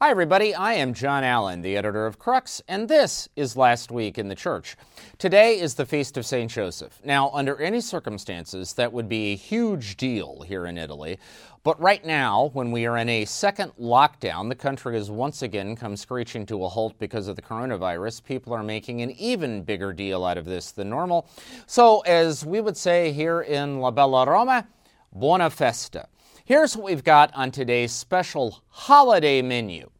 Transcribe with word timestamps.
Hi, 0.00 0.12
everybody. 0.12 0.54
I 0.54 0.74
am 0.74 0.94
John 0.94 1.24
Allen, 1.24 1.60
the 1.60 1.76
editor 1.76 2.06
of 2.06 2.20
Crux, 2.20 2.62
and 2.68 2.86
this 2.86 3.28
is 3.34 3.56
Last 3.56 3.90
Week 3.90 4.16
in 4.16 4.28
the 4.28 4.36
Church. 4.36 4.76
Today 5.18 5.58
is 5.58 5.74
the 5.74 5.84
Feast 5.84 6.16
of 6.16 6.24
St. 6.24 6.48
Joseph. 6.48 7.00
Now, 7.04 7.30
under 7.30 7.60
any 7.60 7.80
circumstances, 7.80 8.74
that 8.74 8.92
would 8.92 9.08
be 9.08 9.32
a 9.32 9.34
huge 9.36 9.96
deal 9.96 10.44
here 10.46 10.66
in 10.66 10.78
Italy. 10.78 11.18
But 11.64 11.80
right 11.80 12.06
now, 12.06 12.50
when 12.52 12.70
we 12.70 12.86
are 12.86 12.96
in 12.96 13.08
a 13.08 13.24
second 13.24 13.72
lockdown, 13.76 14.48
the 14.48 14.54
country 14.54 14.94
has 14.94 15.10
once 15.10 15.42
again 15.42 15.74
come 15.74 15.96
screeching 15.96 16.46
to 16.46 16.62
a 16.62 16.68
halt 16.68 16.96
because 17.00 17.26
of 17.26 17.34
the 17.34 17.42
coronavirus. 17.42 18.22
People 18.22 18.52
are 18.52 18.62
making 18.62 19.02
an 19.02 19.10
even 19.18 19.64
bigger 19.64 19.92
deal 19.92 20.24
out 20.24 20.38
of 20.38 20.44
this 20.44 20.70
than 20.70 20.88
normal. 20.88 21.28
So, 21.66 22.02
as 22.02 22.46
we 22.46 22.60
would 22.60 22.76
say 22.76 23.10
here 23.10 23.40
in 23.40 23.80
La 23.80 23.90
Bella 23.90 24.30
Roma, 24.30 24.64
buona 25.12 25.50
festa. 25.50 26.06
Here's 26.48 26.74
what 26.74 26.86
we've 26.86 27.04
got 27.04 27.30
on 27.34 27.50
today's 27.50 27.92
special 27.92 28.62
holiday 28.70 29.42
menu. 29.42 29.90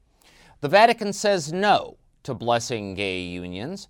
The 0.63 0.69
Vatican 0.71 1.13
says 1.13 1.53
no 1.53 1.99
to 2.22 2.32
blessing 2.32 2.95
gay 2.95 3.21
unions. 3.21 3.89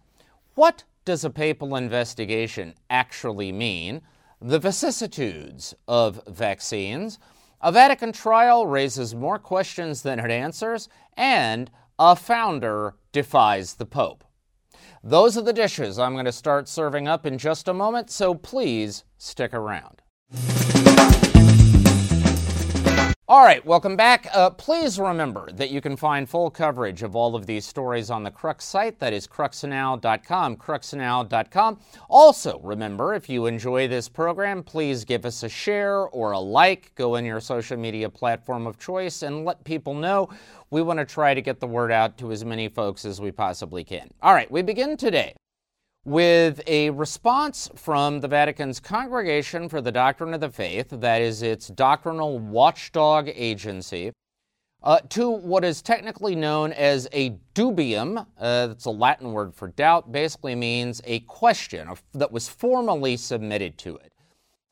What 0.57 0.83
does 1.05 1.25
a 1.25 1.31
papal 1.31 1.77
investigation 1.77 2.75
actually 2.91 3.53
mean? 3.53 4.03
The 4.41 4.59
vicissitudes 4.59 5.73
of 5.87 6.21
vaccines. 6.27 7.21
A 7.61 7.71
Vatican 7.71 8.11
trial 8.11 8.67
raises 8.67 9.15
more 9.15 9.39
questions 9.39 10.03
than 10.03 10.19
it 10.19 10.33
answers, 10.33 10.89
and 11.17 11.71
a 11.97 12.17
founder 12.17 12.97
defies 13.13 13.75
the 13.75 13.87
Pope. 13.87 14.25
Those 15.05 15.39
are 15.39 15.43
the 15.43 15.53
dishes 15.53 15.97
I'm 15.97 16.15
going 16.15 16.25
to 16.25 16.33
start 16.33 16.69
serving 16.69 17.07
up 17.07 17.25
in 17.25 17.39
just 17.39 17.69
a 17.69 17.73
moment, 17.73 18.11
so 18.11 18.35
please 18.35 19.05
stick 19.17 19.55
around. 19.55 20.03
All 23.31 23.45
right, 23.45 23.63
welcome 23.67 23.95
back. 23.95 24.27
Uh, 24.33 24.49
please 24.49 24.99
remember 24.99 25.51
that 25.53 25.69
you 25.69 25.83
can 25.83 25.99
find 25.99 26.27
full 26.27 26.51
coverage 26.51 27.03
of 27.03 27.15
all 27.15 27.37
of 27.37 27.45
these 27.45 27.67
stories 27.67 28.09
on 28.09 28.23
the 28.23 28.31
Crux 28.31 28.65
site. 28.65 28.99
That 29.01 29.13
is 29.13 29.27
cruxnow.com, 29.27 30.57
cruxnow.com. 30.57 31.79
Also, 32.09 32.59
remember, 32.61 33.15
if 33.15 33.29
you 33.29 33.45
enjoy 33.45 33.87
this 33.87 34.09
program, 34.09 34.63
please 34.63 35.05
give 35.05 35.27
us 35.27 35.43
a 35.43 35.49
share 35.51 36.05
or 36.05 36.33
a 36.33 36.39
like. 36.39 36.95
Go 36.95 37.17
in 37.17 37.27
your 37.27 37.41
social 37.41 37.77
media 37.77 38.09
platform 38.09 38.67
of 38.67 38.79
choice 38.79 39.23
and 39.23 39.45
let 39.45 39.63
people 39.63 39.93
know. 39.93 40.31
We 40.71 40.81
want 40.81 40.99
to 40.99 41.05
try 41.05 41.35
to 41.35 41.43
get 41.43 41.61
the 41.61 41.67
word 41.67 41.93
out 41.93 42.17
to 42.19 42.33
as 42.33 42.47
many 42.47 42.71
folks 42.71 43.05
as 43.05 43.21
we 43.21 43.31
possibly 43.31 43.85
can. 43.85 44.11
All 44.23 44.33
right, 44.33 44.51
we 44.51 44.63
begin 44.63 44.97
today 44.97 45.35
with 46.09 46.63
a 46.67 46.89
response 46.89 47.69
from 47.75 48.21
the 48.21 48.29
Vatican's 48.29 48.81
Congregation 48.81 49.69
for 49.69 49.83
the 49.83 49.93
Doctrine 49.93 50.33
of 50.33 50.41
the 50.41 50.49
Faith, 50.49 50.89
that 50.89 51.21
is 51.21 51.43
its 51.43 51.69
doctrinal 51.69 52.39
watchdog 52.39 53.29
agency, 53.35 54.13
uh, 54.83 55.01
to 55.11 55.29
what 55.29 55.65
is 55.65 55.83
technically 55.83 56.35
known 56.35 56.73
as 56.73 57.09
a 57.13 57.37
dubium. 57.55 58.27
Uh, 58.39 58.69
that's 58.69 58.87
a 58.87 58.91
Latin 58.91 59.33
word 59.33 59.55
for 59.55 59.69
doubt, 59.69 60.11
basically 60.11 60.55
means 60.55 61.03
a 61.05 61.21
question 61.21 61.87
that 62.15 62.33
was 62.33 62.49
formally 62.49 63.15
submitted 63.15 63.77
to 63.77 63.97
it. 63.97 64.11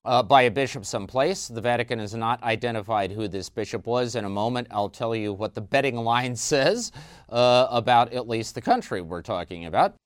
Uh, 0.06 0.22
by 0.22 0.42
a 0.42 0.50
bishop 0.50 0.86
someplace. 0.86 1.48
The 1.48 1.60
Vatican 1.60 1.98
has 1.98 2.14
not 2.14 2.40
identified 2.44 3.10
who 3.10 3.26
this 3.26 3.50
bishop 3.50 3.88
was. 3.88 4.14
In 4.14 4.24
a 4.24 4.30
moment, 4.30 4.68
I'll 4.70 4.88
tell 4.88 5.16
you 5.16 5.32
what 5.32 5.54
the 5.54 5.60
betting 5.60 5.96
line 5.96 6.36
says 6.36 6.92
uh, 7.28 7.66
about 7.68 8.12
at 8.12 8.28
least 8.28 8.54
the 8.54 8.60
country 8.60 9.02
we're 9.02 9.20
talking 9.20 9.66
about. 9.66 9.96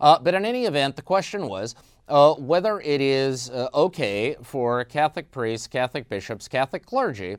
Uh, 0.00 0.18
but 0.18 0.34
in 0.34 0.44
any 0.44 0.64
event, 0.64 0.96
the 0.96 1.02
question 1.02 1.48
was 1.48 1.74
uh, 2.08 2.34
whether 2.34 2.80
it 2.80 3.00
is 3.00 3.50
uh, 3.50 3.68
okay 3.74 4.36
for 4.42 4.84
Catholic 4.84 5.30
priests, 5.30 5.66
Catholic 5.66 6.08
bishops, 6.08 6.48
Catholic 6.48 6.84
clergy 6.84 7.36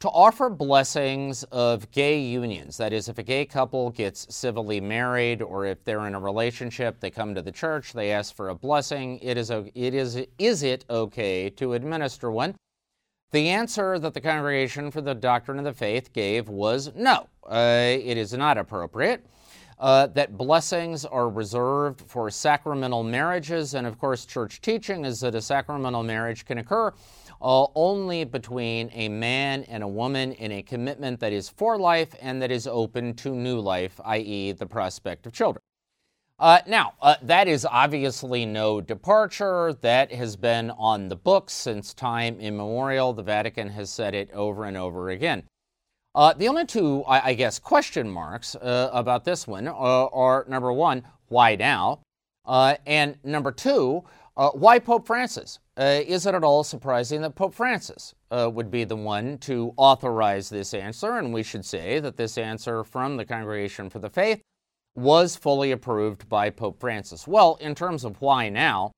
to 0.00 0.08
offer 0.08 0.50
blessings 0.50 1.44
of 1.44 1.90
gay 1.90 2.20
unions. 2.20 2.76
That 2.76 2.92
is, 2.92 3.08
if 3.08 3.18
a 3.18 3.22
gay 3.22 3.46
couple 3.46 3.90
gets 3.90 4.34
civilly 4.34 4.80
married 4.80 5.40
or 5.40 5.66
if 5.66 5.82
they're 5.84 6.06
in 6.06 6.14
a 6.14 6.20
relationship, 6.20 7.00
they 7.00 7.10
come 7.10 7.34
to 7.34 7.42
the 7.42 7.52
church, 7.52 7.92
they 7.92 8.10
ask 8.10 8.34
for 8.34 8.50
a 8.50 8.54
blessing. 8.54 9.18
It 9.20 9.38
is, 9.38 9.50
it 9.50 9.70
is, 9.74 10.26
is 10.38 10.62
it 10.62 10.84
okay 10.90 11.48
to 11.50 11.72
administer 11.72 12.30
one? 12.30 12.54
The 13.30 13.48
answer 13.48 13.98
that 13.98 14.14
the 14.14 14.20
Congregation 14.20 14.90
for 14.90 15.00
the 15.00 15.14
Doctrine 15.14 15.58
of 15.58 15.64
the 15.64 15.72
Faith 15.72 16.12
gave 16.12 16.48
was 16.48 16.92
no, 16.94 17.28
uh, 17.48 17.96
it 17.98 18.16
is 18.16 18.32
not 18.32 18.58
appropriate 18.58 19.24
uh, 19.84 20.06
that 20.06 20.38
blessings 20.38 21.04
are 21.04 21.28
reserved 21.28 22.00
for 22.06 22.30
sacramental 22.30 23.02
marriages. 23.02 23.74
And 23.74 23.86
of 23.86 23.98
course, 23.98 24.24
church 24.24 24.62
teaching 24.62 25.04
is 25.04 25.20
that 25.20 25.34
a 25.34 25.42
sacramental 25.42 26.02
marriage 26.02 26.46
can 26.46 26.56
occur 26.56 26.90
uh, 27.42 27.66
only 27.74 28.24
between 28.24 28.88
a 28.94 29.10
man 29.10 29.62
and 29.64 29.82
a 29.82 29.86
woman 29.86 30.32
in 30.32 30.52
a 30.52 30.62
commitment 30.62 31.20
that 31.20 31.34
is 31.34 31.50
for 31.50 31.76
life 31.78 32.14
and 32.22 32.40
that 32.40 32.50
is 32.50 32.66
open 32.66 33.12
to 33.16 33.34
new 33.34 33.60
life, 33.60 34.00
i.e., 34.06 34.52
the 34.52 34.64
prospect 34.64 35.26
of 35.26 35.34
children. 35.34 35.62
Uh, 36.38 36.60
now, 36.66 36.94
uh, 37.02 37.16
that 37.20 37.46
is 37.46 37.66
obviously 37.70 38.46
no 38.46 38.80
departure. 38.80 39.74
That 39.82 40.10
has 40.12 40.34
been 40.34 40.70
on 40.70 41.10
the 41.10 41.16
books 41.16 41.52
since 41.52 41.92
time 41.92 42.40
immemorial. 42.40 43.12
The 43.12 43.22
Vatican 43.22 43.68
has 43.68 43.90
said 43.90 44.14
it 44.14 44.30
over 44.32 44.64
and 44.64 44.78
over 44.78 45.10
again. 45.10 45.42
Uh, 46.14 46.32
the 46.34 46.48
only 46.48 46.64
two, 46.64 47.02
I, 47.08 47.30
I 47.30 47.34
guess, 47.34 47.58
question 47.58 48.08
marks 48.08 48.54
uh, 48.54 48.90
about 48.92 49.24
this 49.24 49.48
one 49.48 49.66
uh, 49.66 49.72
are 49.72 50.44
number 50.48 50.72
one, 50.72 51.02
why 51.28 51.56
now? 51.56 52.00
Uh, 52.46 52.76
and 52.86 53.16
number 53.24 53.50
two, 53.50 54.04
uh, 54.36 54.50
why 54.50 54.78
Pope 54.78 55.06
Francis? 55.06 55.58
Uh, 55.76 56.00
is 56.06 56.26
it 56.26 56.34
at 56.34 56.44
all 56.44 56.62
surprising 56.62 57.20
that 57.22 57.34
Pope 57.34 57.54
Francis 57.54 58.14
would 58.30 58.70
be 58.70 58.84
the 58.84 58.96
one 58.96 59.38
to 59.38 59.72
authorize 59.76 60.48
this 60.48 60.74
answer? 60.74 61.18
And 61.18 61.32
we 61.32 61.42
should 61.42 61.64
say 61.64 61.98
that 62.00 62.16
this 62.16 62.38
answer 62.38 62.84
from 62.84 63.16
the 63.16 63.24
Congregation 63.24 63.90
for 63.90 63.98
the 63.98 64.10
Faith 64.10 64.40
was 64.96 65.34
fully 65.34 65.72
approved 65.72 66.28
by 66.28 66.50
Pope 66.50 66.78
Francis. 66.78 67.26
Well, 67.26 67.56
in 67.60 67.74
terms 67.74 68.04
of 68.04 68.20
why 68.20 68.48
now, 68.48 68.92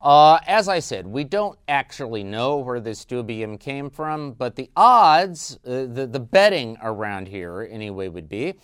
uh, 0.00 0.38
as 0.46 0.68
I 0.68 0.78
said, 0.78 1.06
we 1.06 1.24
don't 1.24 1.58
actually 1.68 2.24
know 2.24 2.56
where 2.56 2.80
this 2.80 3.04
dubium 3.04 3.60
came 3.60 3.90
from, 3.90 4.32
but 4.32 4.56
the 4.56 4.70
odds, 4.74 5.58
uh, 5.66 5.86
the, 5.92 6.08
the 6.10 6.20
betting 6.20 6.78
around 6.82 7.28
here 7.28 7.68
anyway, 7.70 8.08
would 8.08 8.28
be 8.28 8.54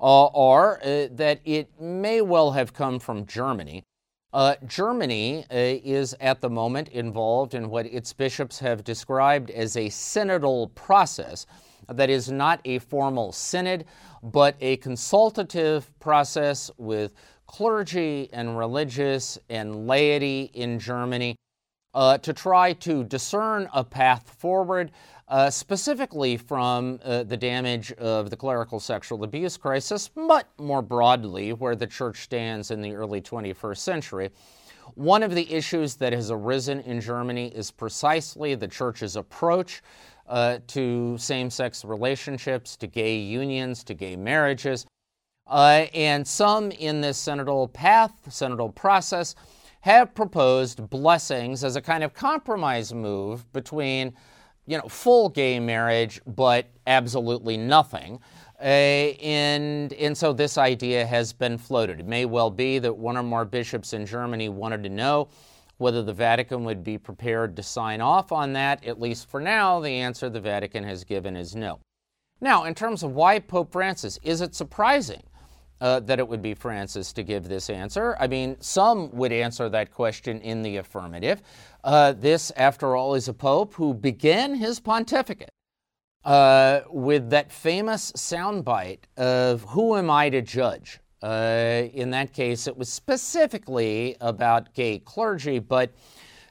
uh, 0.00 0.26
are 0.26 0.80
uh, 0.82 1.06
that 1.12 1.40
it 1.44 1.80
may 1.80 2.20
well 2.20 2.50
have 2.50 2.72
come 2.72 2.98
from 2.98 3.26
Germany. 3.26 3.84
Uh, 4.32 4.56
Germany 4.66 5.44
uh, 5.50 5.54
is 5.54 6.16
at 6.20 6.40
the 6.40 6.50
moment 6.50 6.88
involved 6.88 7.54
in 7.54 7.68
what 7.68 7.86
its 7.86 8.12
bishops 8.12 8.58
have 8.58 8.82
described 8.82 9.50
as 9.50 9.76
a 9.76 9.86
synodal 9.86 10.74
process 10.74 11.46
that 11.88 12.10
is 12.10 12.30
not 12.30 12.60
a 12.64 12.78
formal 12.78 13.32
synod, 13.32 13.84
but 14.22 14.56
a 14.60 14.76
consultative 14.78 15.90
process 16.00 16.70
with 16.78 17.12
clergy 17.52 18.30
and 18.32 18.56
religious 18.56 19.38
and 19.50 19.86
laity 19.86 20.50
in 20.54 20.78
Germany 20.78 21.36
uh, 21.92 22.16
to 22.16 22.32
try 22.32 22.72
to 22.72 23.04
discern 23.04 23.68
a 23.74 23.84
path 23.84 24.30
forward, 24.38 24.90
uh, 25.28 25.50
specifically 25.50 26.38
from 26.38 26.98
uh, 27.04 27.22
the 27.24 27.36
damage 27.36 27.92
of 27.92 28.30
the 28.30 28.36
clerical 28.36 28.80
sexual 28.80 29.22
abuse 29.22 29.58
crisis, 29.58 30.08
but 30.08 30.48
more 30.58 30.80
broadly, 30.80 31.52
where 31.52 31.76
the 31.76 31.86
church 31.86 32.22
stands 32.22 32.70
in 32.70 32.80
the 32.80 32.94
early 32.94 33.20
21st 33.20 33.76
century. 33.76 34.30
One 34.94 35.22
of 35.22 35.34
the 35.34 35.50
issues 35.52 35.96
that 35.96 36.14
has 36.14 36.30
arisen 36.30 36.80
in 36.80 37.02
Germany 37.02 37.48
is 37.48 37.70
precisely 37.70 38.54
the 38.54 38.68
church's 38.68 39.16
approach 39.16 39.82
uh, 40.26 40.58
to 40.68 41.18
same 41.18 41.50
sex 41.50 41.84
relationships, 41.84 42.78
to 42.78 42.86
gay 42.86 43.18
unions, 43.18 43.84
to 43.84 43.94
gay 43.94 44.16
marriages. 44.16 44.86
Uh, 45.46 45.86
and 45.92 46.26
some 46.26 46.70
in 46.70 47.00
this 47.00 47.20
synodal 47.20 47.72
path, 47.72 48.12
synodal 48.28 48.74
process, 48.74 49.34
have 49.80 50.14
proposed 50.14 50.88
blessings 50.90 51.64
as 51.64 51.76
a 51.76 51.80
kind 51.80 52.04
of 52.04 52.14
compromise 52.14 52.94
move 52.94 53.52
between, 53.52 54.12
you 54.66 54.78
know, 54.78 54.88
full 54.88 55.28
gay 55.28 55.58
marriage 55.58 56.20
but 56.26 56.66
absolutely 56.86 57.56
nothing. 57.56 58.18
Uh, 58.60 59.18
and, 59.20 59.92
and 59.94 60.16
so 60.16 60.32
this 60.32 60.56
idea 60.56 61.04
has 61.04 61.32
been 61.32 61.58
floated. 61.58 61.98
It 61.98 62.06
may 62.06 62.26
well 62.26 62.48
be 62.48 62.78
that 62.78 62.96
one 62.96 63.16
or 63.16 63.24
more 63.24 63.44
bishops 63.44 63.92
in 63.92 64.06
Germany 64.06 64.48
wanted 64.48 64.84
to 64.84 64.88
know 64.88 65.28
whether 65.78 66.00
the 66.00 66.12
Vatican 66.12 66.62
would 66.62 66.84
be 66.84 66.96
prepared 66.96 67.56
to 67.56 67.62
sign 67.62 68.00
off 68.00 68.30
on 68.30 68.52
that. 68.52 68.84
At 68.86 69.00
least 69.00 69.28
for 69.28 69.40
now, 69.40 69.80
the 69.80 69.90
answer 69.90 70.30
the 70.30 70.40
Vatican 70.40 70.84
has 70.84 71.02
given 71.02 71.36
is 71.36 71.56
no. 71.56 71.80
Now, 72.40 72.64
in 72.64 72.74
terms 72.74 73.02
of 73.02 73.12
why 73.12 73.40
Pope 73.40 73.72
Francis, 73.72 74.16
is 74.22 74.40
it 74.40 74.54
surprising 74.54 75.24
uh, 75.82 75.98
that 75.98 76.20
it 76.20 76.28
would 76.28 76.40
be 76.40 76.54
Francis 76.54 77.12
to 77.12 77.24
give 77.24 77.48
this 77.48 77.68
answer. 77.68 78.16
I 78.20 78.28
mean, 78.28 78.56
some 78.60 79.10
would 79.10 79.32
answer 79.32 79.68
that 79.68 79.92
question 79.92 80.40
in 80.40 80.62
the 80.62 80.76
affirmative. 80.76 81.42
Uh, 81.82 82.12
this, 82.12 82.52
after 82.56 82.94
all, 82.94 83.16
is 83.16 83.26
a 83.26 83.34
pope 83.34 83.74
who 83.74 83.92
began 83.92 84.54
his 84.54 84.78
pontificate 84.78 85.50
uh, 86.24 86.82
with 86.88 87.30
that 87.30 87.50
famous 87.50 88.12
soundbite 88.12 89.00
of 89.16 89.62
"Who 89.70 89.96
am 89.96 90.08
I 90.08 90.30
to 90.30 90.40
judge?" 90.40 91.00
Uh, 91.20 91.88
in 91.92 92.10
that 92.10 92.32
case, 92.32 92.68
it 92.68 92.76
was 92.76 92.88
specifically 92.88 94.16
about 94.20 94.74
gay 94.74 95.00
clergy, 95.00 95.58
but 95.58 95.92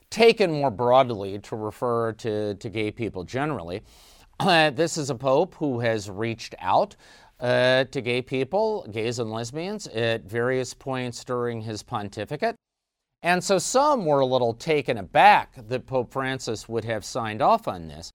taken 0.10 0.52
more 0.52 0.72
broadly 0.72 1.40
to 1.40 1.56
refer 1.56 2.12
to, 2.14 2.56
to 2.56 2.70
gay 2.70 2.92
people 2.92 3.24
generally. 3.24 3.82
Uh, 4.42 4.70
this 4.72 4.98
is 4.98 5.10
a 5.10 5.16
pope 5.16 5.56
who 5.56 5.80
has 5.80 6.10
reached 6.10 6.54
out 6.60 6.96
uh, 7.42 7.86
to 7.86 8.02
gay 8.02 8.22
people, 8.22 8.88
gays 8.92 9.20
and 9.20 9.32
lesbians, 9.32 9.88
at 9.88 10.24
various 10.24 10.74
points 10.74 11.24
during 11.24 11.62
his 11.62 11.84
pontificate. 11.84 12.56
And 13.24 13.44
so 13.44 13.58
some 13.58 14.06
were 14.06 14.20
a 14.20 14.26
little 14.26 14.54
taken 14.54 14.98
aback 14.98 15.56
that 15.68 15.86
Pope 15.86 16.12
Francis 16.12 16.70
would 16.70 16.86
have 16.86 17.04
signed 17.04 17.42
off 17.42 17.68
on 17.68 17.88
this. 17.88 18.12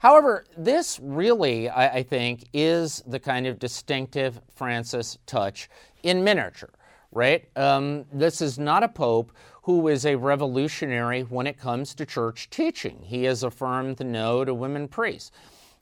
However, 0.00 0.44
this 0.56 0.98
really, 1.00 1.68
I, 1.68 1.98
I 1.98 2.02
think, 2.02 2.48
is 2.52 3.02
the 3.06 3.20
kind 3.20 3.46
of 3.46 3.58
distinctive 3.58 4.40
Francis 4.54 5.16
touch 5.26 5.68
in 6.02 6.24
miniature, 6.24 6.70
right? 7.12 7.48
Um, 7.56 8.04
this 8.12 8.40
is 8.40 8.58
not 8.58 8.82
a 8.82 8.88
pope 8.88 9.32
who 9.62 9.86
is 9.86 10.04
a 10.04 10.16
revolutionary 10.16 11.22
when 11.22 11.46
it 11.46 11.56
comes 11.56 11.94
to 11.94 12.04
church 12.04 12.50
teaching. 12.50 13.00
He 13.04 13.24
has 13.24 13.44
affirmed 13.44 13.98
the 13.98 14.04
no 14.04 14.44
to 14.44 14.52
women 14.52 14.88
priests. 14.88 15.30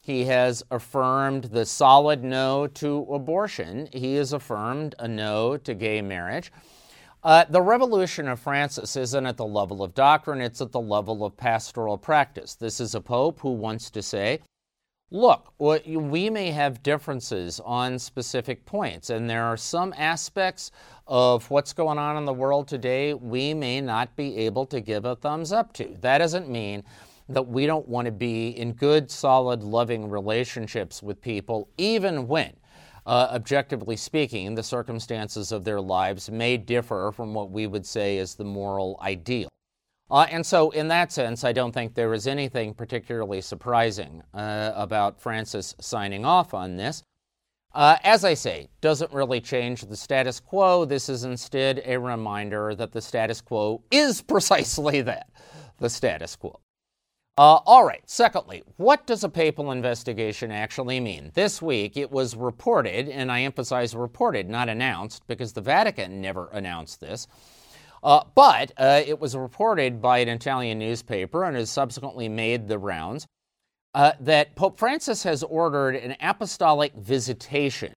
He 0.02 0.24
has 0.24 0.62
affirmed 0.70 1.44
the 1.44 1.66
solid 1.66 2.24
no 2.24 2.66
to 2.66 3.06
abortion. 3.12 3.88
He 3.92 4.14
has 4.14 4.32
affirmed 4.32 4.94
a 4.98 5.06
no 5.06 5.56
to 5.58 5.74
gay 5.74 6.00
marriage. 6.00 6.50
Uh, 7.22 7.44
the 7.50 7.60
revolution 7.60 8.28
of 8.28 8.40
Francis 8.40 8.96
isn't 8.96 9.26
at 9.26 9.36
the 9.36 9.44
level 9.44 9.82
of 9.82 9.94
doctrine, 9.94 10.40
it's 10.40 10.62
at 10.62 10.72
the 10.72 10.80
level 10.80 11.22
of 11.22 11.36
pastoral 11.36 11.98
practice. 11.98 12.54
This 12.54 12.80
is 12.80 12.94
a 12.94 13.00
pope 13.00 13.40
who 13.40 13.52
wants 13.52 13.90
to 13.90 14.00
say, 14.00 14.40
look, 15.10 15.52
we 15.58 16.30
may 16.30 16.50
have 16.50 16.82
differences 16.82 17.60
on 17.60 17.98
specific 17.98 18.64
points, 18.64 19.10
and 19.10 19.28
there 19.28 19.44
are 19.44 19.58
some 19.58 19.92
aspects 19.98 20.70
of 21.06 21.50
what's 21.50 21.74
going 21.74 21.98
on 21.98 22.16
in 22.16 22.24
the 22.24 22.32
world 22.32 22.68
today 22.68 23.12
we 23.12 23.52
may 23.52 23.82
not 23.82 24.16
be 24.16 24.38
able 24.38 24.64
to 24.64 24.80
give 24.80 25.04
a 25.04 25.16
thumbs 25.16 25.52
up 25.52 25.74
to. 25.74 25.94
That 26.00 26.18
doesn't 26.18 26.48
mean 26.48 26.84
that 27.30 27.46
we 27.48 27.66
don't 27.66 27.88
want 27.88 28.06
to 28.06 28.12
be 28.12 28.48
in 28.50 28.72
good, 28.72 29.10
solid, 29.10 29.62
loving 29.62 30.10
relationships 30.10 31.02
with 31.02 31.20
people, 31.20 31.68
even 31.78 32.26
when 32.26 32.52
uh, 33.06 33.28
objectively 33.32 33.96
speaking, 33.96 34.54
the 34.54 34.62
circumstances 34.62 35.52
of 35.52 35.64
their 35.64 35.80
lives 35.80 36.30
may 36.30 36.56
differ 36.56 37.12
from 37.14 37.32
what 37.32 37.50
we 37.50 37.66
would 37.66 37.86
say 37.86 38.18
is 38.18 38.34
the 38.34 38.44
moral 38.44 38.98
ideal. 39.00 39.48
Uh, 40.10 40.26
and 40.30 40.44
so, 40.44 40.70
in 40.70 40.88
that 40.88 41.12
sense, 41.12 41.44
I 41.44 41.52
don't 41.52 41.72
think 41.72 41.94
there 41.94 42.12
is 42.12 42.26
anything 42.26 42.74
particularly 42.74 43.40
surprising 43.40 44.22
uh, 44.34 44.72
about 44.74 45.20
Francis 45.20 45.74
signing 45.80 46.24
off 46.24 46.52
on 46.52 46.76
this. 46.76 47.02
Uh, 47.72 47.96
as 48.02 48.24
I 48.24 48.34
say, 48.34 48.68
doesn't 48.80 49.12
really 49.12 49.40
change 49.40 49.82
the 49.82 49.96
status 49.96 50.40
quo. 50.40 50.84
This 50.84 51.08
is 51.08 51.22
instead 51.22 51.82
a 51.84 51.96
reminder 51.96 52.74
that 52.74 52.90
the 52.90 53.00
status 53.00 53.40
quo 53.40 53.82
is 53.92 54.20
precisely 54.28 55.00
that 55.02 55.28
the 55.78 55.88
status 55.88 56.34
quo. 56.34 56.58
Uh, 57.38 57.60
all 57.64 57.84
right, 57.84 58.02
secondly, 58.06 58.62
what 58.76 59.06
does 59.06 59.24
a 59.24 59.28
papal 59.28 59.70
investigation 59.70 60.50
actually 60.50 61.00
mean? 61.00 61.30
This 61.34 61.62
week 61.62 61.96
it 61.96 62.10
was 62.10 62.36
reported, 62.36 63.08
and 63.08 63.32
I 63.32 63.42
emphasize 63.42 63.94
reported, 63.94 64.48
not 64.48 64.68
announced, 64.68 65.26
because 65.26 65.52
the 65.52 65.62
Vatican 65.62 66.20
never 66.20 66.48
announced 66.48 67.00
this. 67.00 67.26
Uh, 68.02 68.24
but 68.34 68.72
uh, 68.76 69.02
it 69.06 69.20
was 69.20 69.36
reported 69.36 70.02
by 70.02 70.18
an 70.18 70.28
Italian 70.28 70.78
newspaper 70.78 71.44
and 71.44 71.56
has 71.56 71.70
subsequently 71.70 72.28
made 72.28 72.68
the 72.68 72.78
rounds 72.78 73.26
uh, 73.94 74.12
that 74.20 74.54
Pope 74.56 74.78
Francis 74.78 75.22
has 75.22 75.42
ordered 75.42 75.96
an 75.96 76.16
apostolic 76.20 76.94
visitation 76.94 77.92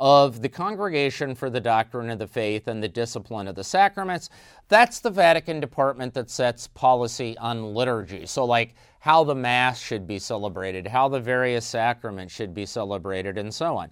of 0.00 0.42
the 0.42 0.48
Congregation 0.48 1.34
for 1.34 1.50
the 1.50 1.60
Doctrine 1.60 2.10
of 2.10 2.18
the 2.18 2.26
Faith 2.26 2.68
and 2.68 2.82
the 2.82 2.88
Discipline 2.88 3.48
of 3.48 3.56
the 3.56 3.64
Sacraments. 3.64 4.30
That's 4.68 5.00
the 5.00 5.10
Vatican 5.10 5.60
department 5.60 6.14
that 6.14 6.30
sets 6.30 6.68
policy 6.68 7.36
on 7.38 7.74
liturgy. 7.74 8.26
So, 8.26 8.44
like 8.44 8.74
how 9.00 9.24
the 9.24 9.34
Mass 9.34 9.80
should 9.80 10.06
be 10.06 10.18
celebrated, 10.18 10.86
how 10.86 11.08
the 11.08 11.20
various 11.20 11.64
sacraments 11.66 12.34
should 12.34 12.54
be 12.54 12.66
celebrated, 12.66 13.38
and 13.38 13.52
so 13.52 13.76
on. 13.76 13.90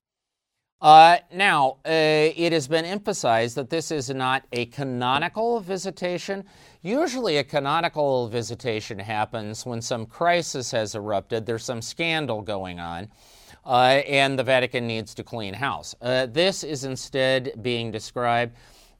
Uh, 0.81 1.17
now, 1.33 1.79
uh, 1.87 1.91
it 2.37 2.53
has 2.53 2.69
been 2.69 2.85
emphasized 2.85 3.57
that 3.57 3.71
this 3.71 3.91
is 3.91 4.11
not 4.11 4.45
a 4.53 4.67
canonical 4.67 5.59
visitation. 5.59 6.45
Usually, 6.83 7.39
a 7.39 7.45
canonical 7.45 8.29
visitation 8.29 8.99
happens 8.99 9.65
when 9.65 9.81
some 9.81 10.05
crisis 10.05 10.71
has 10.73 10.95
erupted, 10.95 11.47
there's 11.47 11.65
some 11.65 11.81
scandal 11.81 12.43
going 12.43 12.79
on 12.79 13.09
uh, 13.67 14.03
and 14.07 14.39
the 14.39 14.45
Vatican 14.45 14.87
needs 14.87 15.15
to 15.15 15.25
clean 15.25 15.53
house. 15.53 15.95
Uh, 16.01 16.27
this 16.27 16.63
is 16.63 16.85
instead 16.85 17.53
being 17.63 17.91
described 17.91 18.55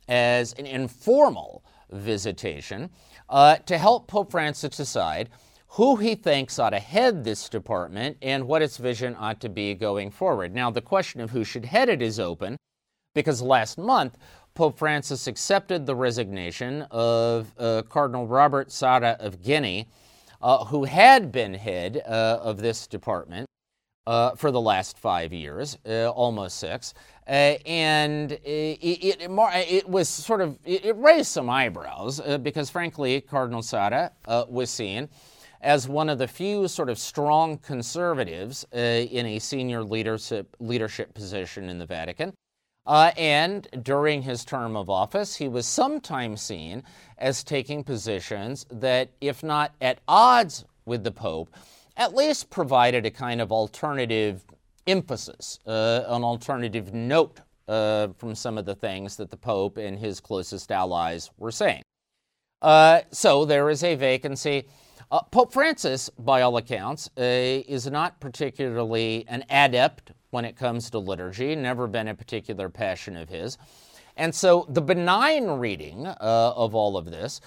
as 0.09 0.53
an 0.55 0.67
informal 0.67 1.65
visitation 1.91 2.91
uh, 3.29 3.57
to 3.57 3.79
help 3.79 4.09
Pope 4.09 4.31
Francis 4.31 4.77
decide 4.77 5.31
who 5.69 5.97
he 5.97 6.15
thinks 6.15 6.59
ought 6.59 6.71
to 6.71 6.79
head 6.79 7.23
this 7.23 7.49
department 7.49 8.17
and 8.23 8.47
what 8.47 8.63
its 8.63 8.77
vision 8.77 9.15
ought 9.19 9.41
to 9.41 9.49
be 9.49 9.75
going 9.75 10.11
forward. 10.11 10.55
Now, 10.55 10.71
the 10.71 10.81
question 10.81 11.21
of 11.21 11.31
who 11.31 11.45
should 11.45 11.65
head 11.65 11.89
it 11.89 12.03
is 12.03 12.19
open 12.19 12.57
because 13.15 13.43
last 13.43 13.79
month, 13.79 14.17
Pope 14.55 14.79
Francis 14.79 15.27
accepted 15.27 15.85
the 15.85 15.95
resignation 15.95 16.83
of 16.91 17.53
uh, 17.59 17.83
Cardinal 17.89 18.27
Robert 18.27 18.73
Sarah 18.73 19.17
of 19.21 19.43
Guinea, 19.43 19.87
uh, 20.41 20.65
who 20.65 20.85
had 20.85 21.31
been 21.31 21.55
head 21.55 22.03
uh, 22.07 22.39
of 22.41 22.59
this 22.59 22.87
department 22.87 23.47
uh, 24.07 24.35
for 24.37 24.51
the 24.51 24.61
last 24.61 24.99
five 24.99 25.33
years, 25.33 25.79
uh, 25.87 26.09
almost 26.11 26.59
six. 26.59 26.95
Uh, 27.27 27.59
and 27.67 28.33
it, 28.33 28.39
it, 28.45 29.21
it, 29.21 29.31
it, 29.31 29.89
was 29.89 30.09
sort 30.09 30.41
of, 30.41 30.59
it, 30.65 30.95
raised 30.97 31.29
some 31.29 31.51
eyebrows 31.51 32.21
uh, 32.21 32.39
because, 32.39 32.71
frankly, 32.71 33.21
Cardinal 33.21 33.63
Sarah 33.63 34.13
uh, 34.29 34.45
was 34.49 34.71
seen 34.71 35.09
as 35.61 35.89
one 35.89 36.09
of 36.09 36.19
the 36.19 36.29
few 36.29 36.69
sort 36.69 36.89
of 36.89 36.99
strong 36.99 37.59
conservatives 37.59 38.65
uh, 38.73 38.79
in 38.79 39.27
a 39.27 39.39
senior 39.41 39.83
leadership, 39.83 40.55
leadership 40.61 41.13
position 41.15 41.69
in 41.69 41.79
the 41.79 41.87
Vatican. 41.87 42.33
and 42.87 43.67
during 43.83 44.23
his 44.23 44.45
term 44.45 44.77
of 44.77 44.89
office, 44.89 45.35
he 45.35 45.49
was 45.49 45.67
sometimes 45.67 46.41
seen 46.41 46.85
as 47.19 47.43
taking 47.43 47.83
positions 47.83 48.67
that, 48.71 49.09
if 49.21 49.43
not 49.43 49.75
at 49.81 49.99
odds 50.07 50.65
with 50.85 51.03
the 51.03 51.11
Pope, 51.11 51.49
at 51.97 52.15
least 52.15 52.51
provided 52.51 53.07
a 53.07 53.11
kind 53.11 53.41
of 53.41 53.51
alternative 53.51 54.45
emphasis, 54.87 55.59
uh, 55.67 56.05
an 56.07 56.23
alternative 56.23 56.93
note 56.93 57.41
uh, 57.69 58.09
from 58.17 58.35
some 58.35 58.59
of 58.59 58.65
the 58.65 58.75
things 58.75 59.17
that 59.17 59.31
the 59.31 59.37
Pope 59.37 59.77
and 59.77 59.99
his 59.99 60.21
closest 60.21 60.71
allies 60.71 61.31
were 61.39 61.51
saying. 61.51 61.83
Uh, 62.63 63.01
so 63.11 63.45
there 63.45 63.71
is 63.71 63.83
a 63.83 63.95
vacancy. 63.95 64.67
Uh, 65.11 65.23
Pope 65.23 65.53
Francis, 65.53 66.09
by 66.19 66.43
all 66.43 66.57
accounts, 66.57 67.09
uh, 67.17 67.23
is 67.23 67.87
not 67.87 68.21
particularly 68.21 69.25
an 69.29 69.45
adept 69.51 70.13
when 70.31 70.45
it 70.45 70.57
comes 70.57 70.91
to 70.91 70.99
liturgy, 70.99 71.55
never 71.55 71.87
been 71.87 72.09
a 72.09 72.15
particular 72.15 72.69
passion 72.69 73.17
of 73.17 73.29
his. 73.29 73.59
And 74.17 74.35
so 74.35 74.65
the 74.69 74.81
benign 74.81 75.47
reading 75.47 76.07
uh, 76.07 76.15
of 76.21 76.75
all 76.75 76.97
of 76.97 77.05
this 77.05 77.41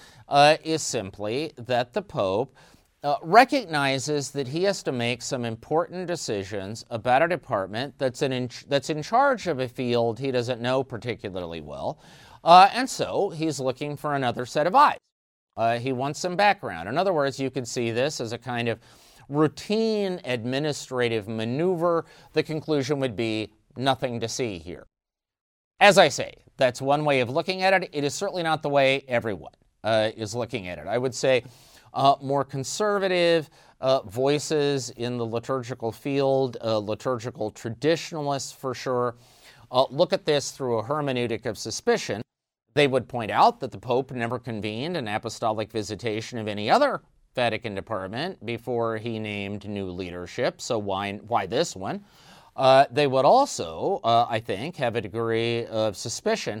is 0.64 0.82
simply 0.82 1.52
that 1.56 1.92
the 1.92 2.02
Pope 2.02 2.56
uh, 3.02 3.16
recognizes 3.22 4.30
that 4.30 4.48
he 4.48 4.64
has 4.64 4.82
to 4.82 4.92
make 4.92 5.22
some 5.22 5.44
important 5.44 6.06
decisions 6.06 6.84
about 6.90 7.22
a 7.22 7.28
department 7.28 7.94
that's 7.98 8.22
in, 8.22 8.48
that's 8.68 8.90
in 8.90 9.02
charge 9.02 9.46
of 9.46 9.58
a 9.60 9.68
field 9.68 10.18
he 10.18 10.30
doesn't 10.30 10.60
know 10.60 10.84
particularly 10.84 11.60
well. 11.60 11.98
Uh, 12.44 12.68
and 12.72 12.88
so 12.88 13.30
he's 13.30 13.58
looking 13.60 13.96
for 13.96 14.14
another 14.14 14.44
set 14.44 14.66
of 14.66 14.74
eyes. 14.74 14.98
Uh, 15.56 15.78
he 15.78 15.92
wants 15.92 16.20
some 16.20 16.36
background. 16.36 16.88
In 16.88 16.96
other 16.96 17.12
words, 17.12 17.40
you 17.40 17.50
could 17.50 17.66
see 17.66 17.90
this 17.90 18.20
as 18.20 18.32
a 18.32 18.38
kind 18.38 18.68
of 18.68 18.80
routine 19.28 20.20
administrative 20.24 21.28
maneuver. 21.28 22.04
The 22.32 22.42
conclusion 22.42 22.98
would 23.00 23.16
be 23.16 23.52
nothing 23.76 24.20
to 24.20 24.28
see 24.28 24.58
here. 24.58 24.86
As 25.78 25.96
I 25.96 26.08
say, 26.08 26.34
that's 26.56 26.82
one 26.82 27.04
way 27.04 27.20
of 27.20 27.30
looking 27.30 27.62
at 27.62 27.82
it. 27.82 27.88
It 27.92 28.04
is 28.04 28.14
certainly 28.14 28.42
not 28.42 28.62
the 28.62 28.68
way 28.68 29.04
everyone 29.08 29.52
uh, 29.82 30.10
is 30.16 30.34
looking 30.34 30.68
at 30.68 30.78
it. 30.78 30.86
I 30.86 30.98
would 30.98 31.14
say 31.14 31.44
uh, 31.94 32.16
more 32.22 32.44
conservative 32.44 33.50
uh, 33.80 34.02
voices 34.02 34.90
in 34.90 35.16
the 35.16 35.26
liturgical 35.26 35.92
field, 35.92 36.56
uh, 36.62 36.78
liturgical 36.78 37.50
traditionalists 37.50 38.52
for 38.52 38.74
sure, 38.74 39.16
uh, 39.70 39.84
look 39.90 40.12
at 40.12 40.24
this 40.24 40.50
through 40.50 40.78
a 40.78 40.84
hermeneutic 40.84 41.46
of 41.46 41.56
suspicion. 41.56 42.22
They 42.74 42.86
would 42.86 43.08
point 43.08 43.30
out 43.30 43.60
that 43.60 43.72
the 43.72 43.78
Pope 43.78 44.12
never 44.12 44.38
convened 44.38 44.96
an 44.96 45.08
apostolic 45.08 45.72
visitation 45.72 46.38
of 46.38 46.46
any 46.46 46.70
other 46.70 47.02
Vatican 47.34 47.74
department 47.74 48.44
before 48.44 48.96
he 48.96 49.18
named 49.18 49.68
new 49.68 49.90
leadership, 49.90 50.60
so 50.60 50.78
why, 50.78 51.14
why 51.14 51.46
this 51.46 51.76
one? 51.76 52.04
Uh, 52.56 52.84
they 52.90 53.06
would 53.06 53.24
also, 53.24 54.00
uh, 54.02 54.26
I 54.28 54.40
think, 54.40 54.76
have 54.76 54.96
a 54.96 55.00
degree 55.00 55.64
of 55.66 55.96
suspicion 55.96 56.60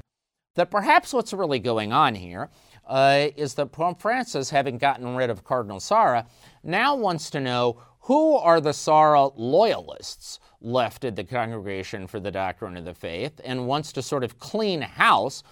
that 0.54 0.70
perhaps 0.70 1.12
what's 1.12 1.32
really 1.32 1.58
going 1.58 1.92
on 1.92 2.14
here 2.14 2.48
uh, 2.90 3.28
is 3.36 3.54
that 3.54 3.66
Pope 3.66 4.02
Francis, 4.02 4.50
having 4.50 4.76
gotten 4.76 5.14
rid 5.14 5.30
of 5.30 5.44
Cardinal 5.44 5.78
Sarah, 5.78 6.26
now 6.64 6.96
wants 6.96 7.30
to 7.30 7.40
know 7.40 7.80
who 8.00 8.36
are 8.36 8.60
the 8.60 8.72
Sarah 8.72 9.28
loyalists 9.36 10.40
left 10.60 11.04
at 11.04 11.14
the 11.14 11.22
Congregation 11.22 12.08
for 12.08 12.18
the 12.18 12.32
Doctrine 12.32 12.76
of 12.76 12.84
the 12.84 12.92
Faith 12.92 13.40
and 13.44 13.68
wants 13.68 13.92
to 13.92 14.02
sort 14.02 14.24
of 14.24 14.40
clean 14.40 14.82
house 14.82 15.44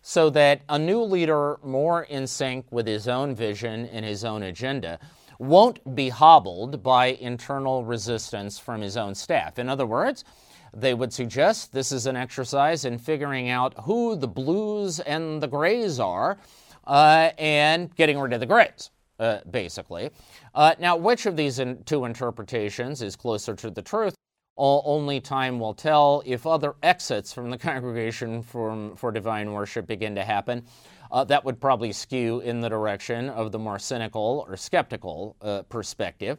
so 0.00 0.30
that 0.30 0.62
a 0.68 0.78
new 0.78 1.02
leader 1.02 1.58
more 1.62 2.04
in 2.04 2.26
sync 2.26 2.64
with 2.70 2.86
his 2.86 3.06
own 3.08 3.34
vision 3.34 3.86
and 3.86 4.04
his 4.04 4.24
own 4.24 4.42
agenda 4.42 4.98
won't 5.38 5.94
be 5.94 6.08
hobbled 6.08 6.82
by 6.82 7.08
internal 7.08 7.84
resistance 7.84 8.58
from 8.58 8.80
his 8.80 8.96
own 8.96 9.14
staff. 9.14 9.58
In 9.58 9.68
other 9.68 9.84
words, 9.84 10.24
they 10.72 10.94
would 10.94 11.12
suggest 11.12 11.72
this 11.72 11.92
is 11.92 12.06
an 12.06 12.16
exercise 12.16 12.86
in 12.86 12.98
figuring 12.98 13.50
out 13.50 13.74
who 13.82 14.16
the 14.16 14.28
blues 14.28 15.00
and 15.00 15.42
the 15.42 15.48
grays 15.48 16.00
are 16.00 16.38
uh, 16.86 17.30
and 17.38 17.94
getting 17.96 18.18
rid 18.18 18.32
of 18.32 18.40
the 18.40 18.46
grays, 18.46 18.90
uh, 19.18 19.38
basically. 19.50 20.10
Uh, 20.54 20.74
now, 20.78 20.96
which 20.96 21.26
of 21.26 21.36
these 21.36 21.58
in- 21.58 21.82
two 21.84 22.04
interpretations 22.04 23.02
is 23.02 23.16
closer 23.16 23.54
to 23.54 23.70
the 23.70 23.82
truth? 23.82 24.14
All, 24.56 24.82
only 24.86 25.20
time 25.20 25.60
will 25.60 25.74
tell. 25.74 26.22
If 26.24 26.46
other 26.46 26.74
exits 26.82 27.32
from 27.32 27.50
the 27.50 27.58
congregation 27.70 28.42
from, 28.42 28.96
for 28.96 29.12
divine 29.12 29.52
worship 29.52 29.86
begin 29.86 30.14
to 30.14 30.24
happen, 30.24 30.64
uh, 31.10 31.24
that 31.24 31.44
would 31.44 31.60
probably 31.60 31.92
skew 31.92 32.40
in 32.40 32.60
the 32.60 32.68
direction 32.68 33.28
of 33.30 33.52
the 33.52 33.58
more 33.58 33.78
cynical 33.78 34.44
or 34.48 34.56
skeptical 34.56 35.36
uh, 35.40 35.62
perspective. 35.62 36.38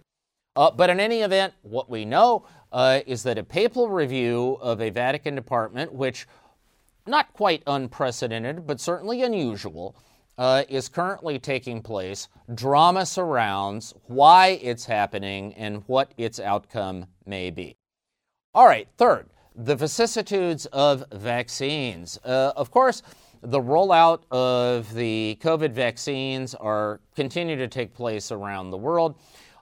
Uh, 0.55 0.71
but 0.71 0.89
in 0.89 0.99
any 0.99 1.21
event, 1.21 1.53
what 1.61 1.89
we 1.89 2.03
know 2.03 2.47
uh, 2.71 2.99
is 3.05 3.21
that 3.23 3.37
a 3.37 3.43
papal 3.43 3.89
review 3.89 4.57
of 4.59 4.81
a 4.81 4.89
Vatican 4.89 5.35
department, 5.35 5.93
which 5.93 6.27
not 7.05 7.31
quite 7.33 7.61
unprecedented, 7.67 8.65
but 8.65 8.79
certainly 8.79 9.21
unusual, 9.21 9.95
uh, 10.37 10.63
is 10.69 10.89
currently 10.89 11.39
taking 11.39 11.81
place. 11.81 12.27
Drama 12.53 13.05
surrounds 13.05 13.93
why 14.05 14.59
it's 14.61 14.85
happening 14.85 15.53
and 15.55 15.83
what 15.87 16.13
its 16.17 16.39
outcome 16.39 17.05
may 17.25 17.49
be. 17.49 17.75
All 18.53 18.65
right, 18.65 18.87
third, 18.97 19.29
the 19.55 19.75
vicissitudes 19.75 20.65
of 20.67 21.03
vaccines. 21.11 22.17
Uh, 22.23 22.53
of 22.55 22.71
course, 22.71 23.01
the 23.41 23.59
rollout 23.59 24.21
of 24.31 24.93
the 24.93 25.37
COVID 25.41 25.71
vaccines 25.71 26.55
are 26.55 26.99
continue 27.15 27.55
to 27.55 27.67
take 27.67 27.93
place 27.93 28.31
around 28.31 28.71
the 28.71 28.77
world. 28.77 29.15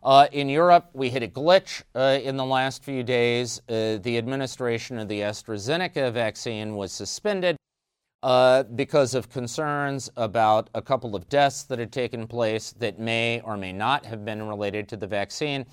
Uh, 0.03 0.27
in 0.31 0.47
Europe, 0.47 0.89
we 0.93 1.09
hit 1.09 1.23
a 1.23 1.27
glitch 1.27 1.81
uh, 1.95 2.19
in 2.21 2.37
the 2.37 2.45
last 2.45 2.83
few 2.83 3.03
days. 3.03 3.59
Uh, 3.67 3.97
the 4.01 4.17
administration 4.17 4.99
of 4.99 5.07
the 5.07 5.21
AstraZeneca 5.21 6.11
vaccine 6.13 6.75
was 6.75 6.91
suspended 6.91 7.57
uh, 8.25 8.63
because 8.63 9.13
of 9.13 9.29
concerns 9.29 10.09
about 10.17 10.67
a 10.73 10.81
couple 10.81 11.15
of 11.15 11.29
deaths 11.29 11.61
that 11.61 11.77
had 11.77 11.91
taken 11.91 12.25
place 12.25 12.71
that 12.79 12.97
may 12.97 13.39
or 13.41 13.55
may 13.55 13.71
not 13.71 14.03
have 14.03 14.25
been 14.25 14.41
related 14.41 14.89
to 14.89 14.97
the 14.97 15.05
vaccine. 15.05 15.63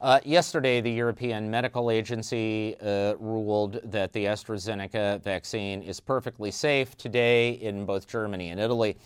Uh, 0.00 0.18
yesterday, 0.24 0.80
the 0.80 0.90
European 0.90 1.50
Medical 1.50 1.90
Agency 1.90 2.74
uh, 2.80 3.16
ruled 3.18 3.80
that 3.84 4.14
the 4.14 4.24
AstraZeneca 4.24 5.22
vaccine 5.22 5.82
is 5.82 6.00
perfectly 6.00 6.50
safe. 6.50 6.96
Today, 6.96 7.50
in 7.50 7.84
both 7.84 8.08
Germany 8.08 8.48
and 8.48 8.58
Italy, 8.58 8.96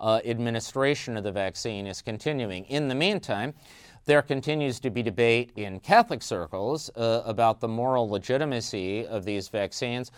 administration 0.00 1.18
of 1.18 1.24
the 1.24 1.32
vaccine 1.32 1.86
is 1.86 2.00
continuing. 2.00 2.64
In 2.64 2.88
the 2.88 2.94
meantime, 2.94 3.52
there 4.06 4.22
continues 4.22 4.80
to 4.80 4.88
be 4.88 5.02
debate 5.02 5.52
in 5.56 5.80
Catholic 5.80 6.22
circles 6.22 6.88
uh, 6.96 7.20
about 7.26 7.60
the 7.60 7.68
moral 7.68 8.08
legitimacy 8.08 9.06
of 9.06 9.26
these 9.26 9.48
vaccines 9.48 10.12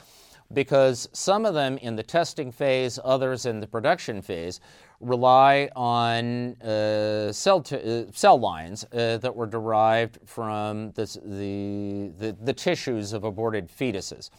because 0.53 1.09
some 1.13 1.47
of 1.47 1.55
them 1.55 1.79
in 1.79 1.97
the 1.97 2.03
testing 2.03 2.51
phase, 2.51 2.99
others 3.05 3.47
in 3.47 3.61
the 3.61 3.67
production 3.67 4.21
phase, 4.21 4.61
rely 5.01 5.69
on 5.77 6.55
uh, 6.61 7.33
cell, 7.33 7.61
t- 7.61 7.77
uh, 7.77 8.05
cell 8.13 8.39
lines 8.39 8.85
uh, 8.93 9.17
that 9.19 9.35
were 9.35 9.47
derived 9.47 10.19
from 10.27 10.91
this, 10.93 11.15
the, 11.25 12.13
the, 12.19 12.37
the, 12.43 12.53
tissues 12.53 13.13
of 13.13 13.25
aborted 13.25 13.69
fetuses. 13.69 14.31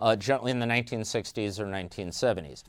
Uh, 0.00 0.16
in 0.46 0.58
the 0.58 0.64
1960s 0.64 1.60
or 1.60 1.66
1970s. 1.66 2.62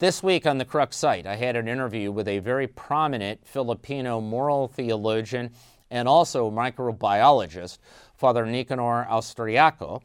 This 0.00 0.22
week 0.22 0.46
on 0.46 0.58
the 0.58 0.66
Crux 0.66 0.98
site, 0.98 1.26
I 1.26 1.34
had 1.34 1.56
an 1.56 1.66
interview 1.66 2.12
with 2.12 2.28
a 2.28 2.40
very 2.40 2.66
prominent 2.66 3.40
Filipino 3.46 4.20
moral 4.20 4.68
theologian 4.68 5.50
and 5.90 6.06
also 6.06 6.50
microbiologist, 6.50 7.78
Father 8.16 8.44
Nicanor 8.44 9.06
Austriaco, 9.08 10.02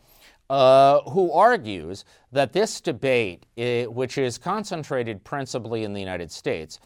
uh, 0.50 1.01
who 1.10 1.32
argues 1.32 2.06
that 2.32 2.53
this 2.53 2.82
debate, 2.82 3.46
uh, 3.58 3.84
which 3.84 4.18
is 4.18 4.38
concentrated 4.38 5.24
principally 5.24 5.84
in 5.84 5.94
the 5.94 6.00
United 6.00 6.32
States, 6.32 6.79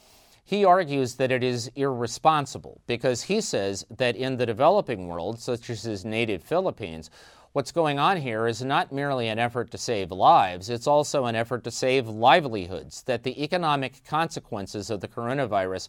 he 0.44 0.66
argues 0.66 1.16
that 1.16 1.32
it 1.32 1.44
is 1.44 1.72
irresponsible 1.76 2.82
because 2.86 3.24
he 3.24 3.40
says 3.40 3.86
that 3.90 4.16
in 4.16 4.38
the 4.38 4.46
developing 4.46 5.08
world, 5.08 5.40
such 5.40 5.70
as 5.70 5.84
his 5.84 6.04
native 6.04 6.44
Philippines, 6.44 7.10
what's 7.54 7.72
going 7.72 7.98
on 7.98 8.18
here 8.18 8.48
is 8.48 8.62
not 8.62 8.92
merely 8.92 9.30
an 9.30 9.40
effort 9.40 9.72
to 9.72 9.78
save 9.78 10.12
lives, 10.12 10.70
it's 10.70 10.88
also 10.88 11.26
an 11.26 11.36
effort 11.36 11.64
to 11.64 11.72
save 11.72 12.10
livelihoods, 12.10 13.04
that 13.04 13.24
the 13.24 13.42
economic 13.42 14.04
consequences 14.04 14.90
of 14.90 15.00
the 15.00 15.08
coronavirus 15.08 15.88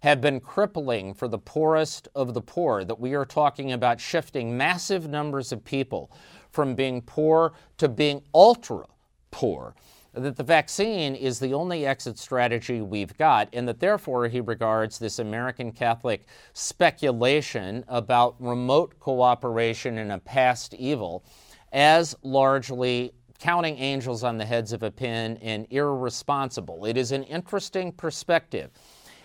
have 0.00 0.20
been 0.20 0.40
crippling 0.40 1.14
for 1.14 1.28
the 1.28 1.38
poorest 1.38 2.08
of 2.16 2.34
the 2.34 2.40
poor, 2.40 2.82
that 2.82 2.98
we 2.98 3.14
are 3.14 3.24
talking 3.24 3.70
about 3.70 4.00
shifting 4.00 4.56
massive 4.56 5.08
numbers 5.08 5.52
of 5.52 5.64
people 5.64 6.10
from 6.52 6.74
being 6.74 7.02
poor 7.02 7.52
to 7.78 7.88
being 7.88 8.22
ultra 8.34 8.86
poor. 9.30 9.74
That 10.14 10.36
the 10.36 10.44
vaccine 10.44 11.14
is 11.14 11.38
the 11.38 11.54
only 11.54 11.86
exit 11.86 12.18
strategy 12.18 12.82
we've 12.82 13.16
got, 13.16 13.48
and 13.54 13.66
that 13.66 13.80
therefore 13.80 14.28
he 14.28 14.40
regards 14.40 14.98
this 14.98 15.18
American 15.18 15.72
Catholic 15.72 16.26
speculation 16.52 17.82
about 17.88 18.36
remote 18.38 19.00
cooperation 19.00 19.96
in 19.96 20.10
a 20.10 20.18
past 20.18 20.74
evil 20.74 21.24
as 21.72 22.14
largely 22.22 23.14
counting 23.38 23.78
angels 23.78 24.22
on 24.22 24.36
the 24.36 24.44
heads 24.44 24.74
of 24.74 24.82
a 24.82 24.90
pin 24.90 25.38
and 25.38 25.66
irresponsible. 25.70 26.84
It 26.84 26.98
is 26.98 27.10
an 27.10 27.24
interesting 27.24 27.90
perspective 27.90 28.70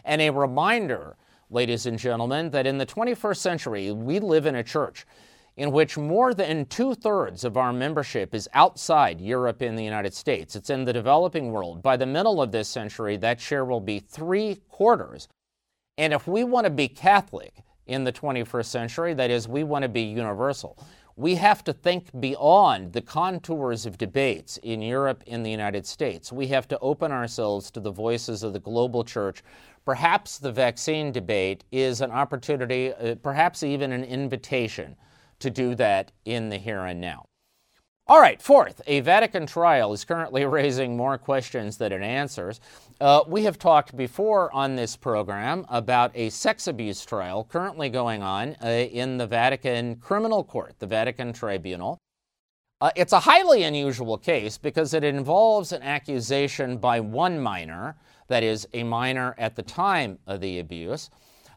and 0.05 0.22
a 0.22 0.29
reminder, 0.29 1.17
ladies 1.50 1.86
and 1.86 2.00
gentlemen, 2.00 2.50
that 2.51 2.65
in 2.65 2.77
the 2.77 2.86
21st 2.86 3.38
century, 3.38 3.91
we 3.91 4.19
live 4.19 4.46
in 4.46 4.55
a 4.55 4.63
church 4.63 5.05
in 5.57 5.71
which 5.71 5.97
more 5.97 6.35
than 6.35 6.65
two 6.67 6.93
thirds 6.93 7.43
of 7.43 7.57
our 7.57 7.73
membership 7.73 8.35
is 8.35 8.47
outside 8.53 9.19
Europe 9.19 9.61
and 9.61 9.77
the 9.77 9.83
United 9.83 10.13
States. 10.13 10.55
It's 10.55 10.69
in 10.69 10.85
the 10.85 10.93
developing 10.93 11.51
world. 11.51 11.81
By 11.81 11.97
the 11.97 12.05
middle 12.05 12.41
of 12.41 12.51
this 12.51 12.69
century, 12.69 13.17
that 13.17 13.41
share 13.41 13.65
will 13.65 13.81
be 13.81 13.99
three 13.99 14.61
quarters. 14.69 15.27
And 15.97 16.13
if 16.13 16.27
we 16.27 16.43
want 16.43 16.65
to 16.65 16.69
be 16.69 16.87
Catholic 16.87 17.63
in 17.87 18.03
the 18.03 18.13
21st 18.13 18.65
century, 18.65 19.13
that 19.15 19.31
is, 19.31 19.47
we 19.47 19.63
want 19.63 19.81
to 19.81 19.89
be 19.89 20.03
universal, 20.03 20.77
we 21.15 21.33
have 21.33 21.63
to 21.63 21.73
think 21.73 22.07
beyond 22.19 22.93
the 22.93 23.01
contours 23.01 23.87
of 23.87 23.97
debates 23.97 24.57
in 24.57 24.83
Europe 24.83 25.23
and 25.25 25.43
the 25.43 25.49
United 25.49 25.87
States. 25.87 26.31
We 26.31 26.45
have 26.47 26.67
to 26.67 26.77
open 26.79 27.11
ourselves 27.11 27.71
to 27.71 27.79
the 27.79 27.89
voices 27.89 28.43
of 28.43 28.53
the 28.53 28.59
global 28.59 29.03
church. 29.03 29.41
Perhaps 29.85 30.37
the 30.37 30.51
vaccine 30.51 31.11
debate 31.11 31.63
is 31.71 32.01
an 32.01 32.11
opportunity, 32.11 32.93
uh, 32.93 33.15
perhaps 33.15 33.63
even 33.63 33.91
an 33.91 34.03
invitation 34.03 34.95
to 35.39 35.50
do 35.50 35.75
that 35.75 36.12
in 36.25 36.50
the 36.50 36.58
here 36.58 36.86
and 36.86 37.01
now. 37.01 37.25
All 38.10 38.22
right, 38.22 38.41
fourth, 38.41 38.82
a 38.88 39.01
Vatican 39.01 39.46
trial 39.46 39.91
is 39.91 40.06
currently 40.06 40.46
raising 40.46 40.96
more 40.96 41.17
questions 41.17 41.75
than 41.75 41.91
it 41.91 42.01
answers. 42.01 42.62
Uh, 43.01 43.24
we 43.27 43.44
have 43.44 43.60
talked 43.60 43.98
before 43.98 44.50
on 44.56 44.77
this 44.77 44.96
program 44.96 45.65
about 45.67 46.12
a 46.15 46.29
sex 46.29 46.67
abuse 46.67 47.06
trial 47.06 47.44
currently 47.44 47.89
going 47.89 48.24
on 48.24 48.56
uh, 48.63 48.67
in 48.67 49.17
the 49.17 49.27
Vatican 49.27 49.98
Criminal 49.98 50.46
Court, 50.46 50.74
the 50.79 50.88
Vatican 50.88 51.34
Tribunal. 51.34 51.98
Uh, 52.79 52.91
it's 52.96 53.12
a 53.12 53.20
highly 53.20 53.63
unusual 53.63 54.17
case 54.17 54.58
because 54.58 54.94
it 54.94 55.03
involves 55.03 55.74
an 55.74 55.82
accusation 55.82 56.77
by 56.77 57.01
one 57.01 57.38
minor, 57.38 57.98
that 58.29 58.41
is, 58.41 58.65
a 58.74 58.84
minor 58.84 59.36
at 59.38 59.58
the 59.58 59.63
time 59.63 60.17
of 60.27 60.39
the 60.39 60.60
abuse, 60.60 61.10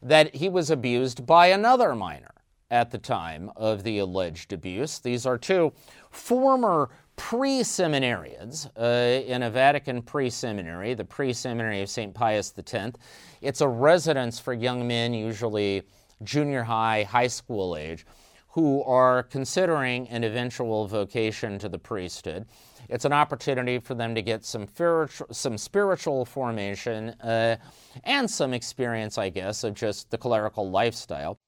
that 0.03 0.35
he 0.35 0.49
was 0.49 0.69
abused 0.69 1.25
by 1.27 1.47
another 1.47 1.95
minor 1.95 2.33
at 2.71 2.91
the 2.91 2.99
time 2.99 3.51
of 3.57 3.83
the 3.83 3.99
alleged 3.99 4.53
abuse. 4.53 4.99
These 4.99 5.27
are 5.27 5.39
two 5.39 5.73
former 6.11 6.91
pre 7.17 7.61
seminarians 7.61 8.71
uh, 8.79 9.25
in 9.27 9.43
a 9.43 9.51
Vatican 9.51 10.03
pre 10.03 10.31
seminary, 10.31 10.95
the 10.95 11.05
pre 11.05 11.33
seminary 11.33 11.83
of 11.83 11.91
St. 11.91 12.15
Pius 12.15 12.53
X. 12.57 12.93
It's 13.43 13.61
a 13.61 13.69
residence 13.69 14.39
for 14.39 14.55
young 14.55 14.87
men, 14.87 15.13
usually 15.13 15.83
junior 16.23 16.63
high, 16.63 17.03
high 17.03 17.27
school 17.27 17.77
age, 17.77 18.07
who 18.49 18.83
are 18.85 19.23
considering 19.25 20.09
an 20.09 20.25
eventual 20.25 20.87
vocation 20.87 21.59
to 21.59 21.69
the 21.69 21.79
priesthood. 21.79 22.47
It's 22.89 23.05
an 23.05 23.13
opportunity 23.13 23.79
for 23.79 23.95
them 23.95 24.15
to 24.15 24.23
get 24.23 24.45
some, 24.45 24.67
some 25.31 25.59
spiritual 25.59 26.25
formation 26.25 27.11
uh, 27.21 27.57
and 28.03 28.29
some 28.29 28.53
experience, 28.53 29.17
I 29.17 29.29
guess, 29.29 29.63
of 29.63 29.75
just 29.75 30.11
the 30.11 30.19
clerical 30.19 30.71
lifestyle. 30.71 31.39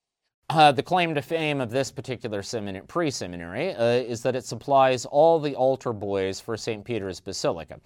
Uh, 0.51 0.71
the 0.71 0.83
claim 0.83 1.15
to 1.15 1.23
fame 1.23 1.61
of 1.61 1.71
this 1.71 1.91
particular 1.91 2.43
seminary, 2.43 2.85
pre-seminary 2.87 3.75
uh, 3.75 3.85
is 3.85 4.23
that 4.23 4.37
it 4.37 4.45
supplies 4.45 5.07
all 5.07 5.41
the 5.41 5.55
altar 5.55 5.93
boys 5.93 6.41
for 6.41 6.57
St. 6.57 6.85
Peter's 6.85 7.21
Basilica. 7.21 7.81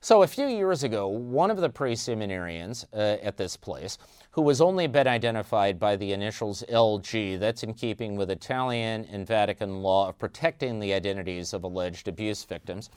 So 0.00 0.22
a 0.22 0.26
few 0.26 0.46
years 0.46 0.82
ago, 0.82 1.08
one 1.08 1.50
of 1.50 1.58
the 1.58 1.68
pre-seminarians 1.68 2.86
uh, 2.94 3.18
at 3.22 3.36
this 3.36 3.54
place, 3.54 3.98
who 4.30 4.48
has 4.48 4.62
only 4.62 4.86
been 4.86 5.06
identified 5.06 5.78
by 5.78 5.96
the 5.96 6.12
initials 6.12 6.64
LG, 6.70 7.38
that's 7.38 7.64
in 7.64 7.74
keeping 7.74 8.16
with 8.16 8.30
Italian 8.30 9.04
and 9.12 9.26
Vatican 9.26 9.82
law 9.82 10.08
of 10.08 10.18
protecting 10.18 10.80
the 10.80 10.94
identities 10.94 11.52
of 11.52 11.64
alleged 11.64 12.08
abuse 12.08 12.44
victims, 12.44 12.88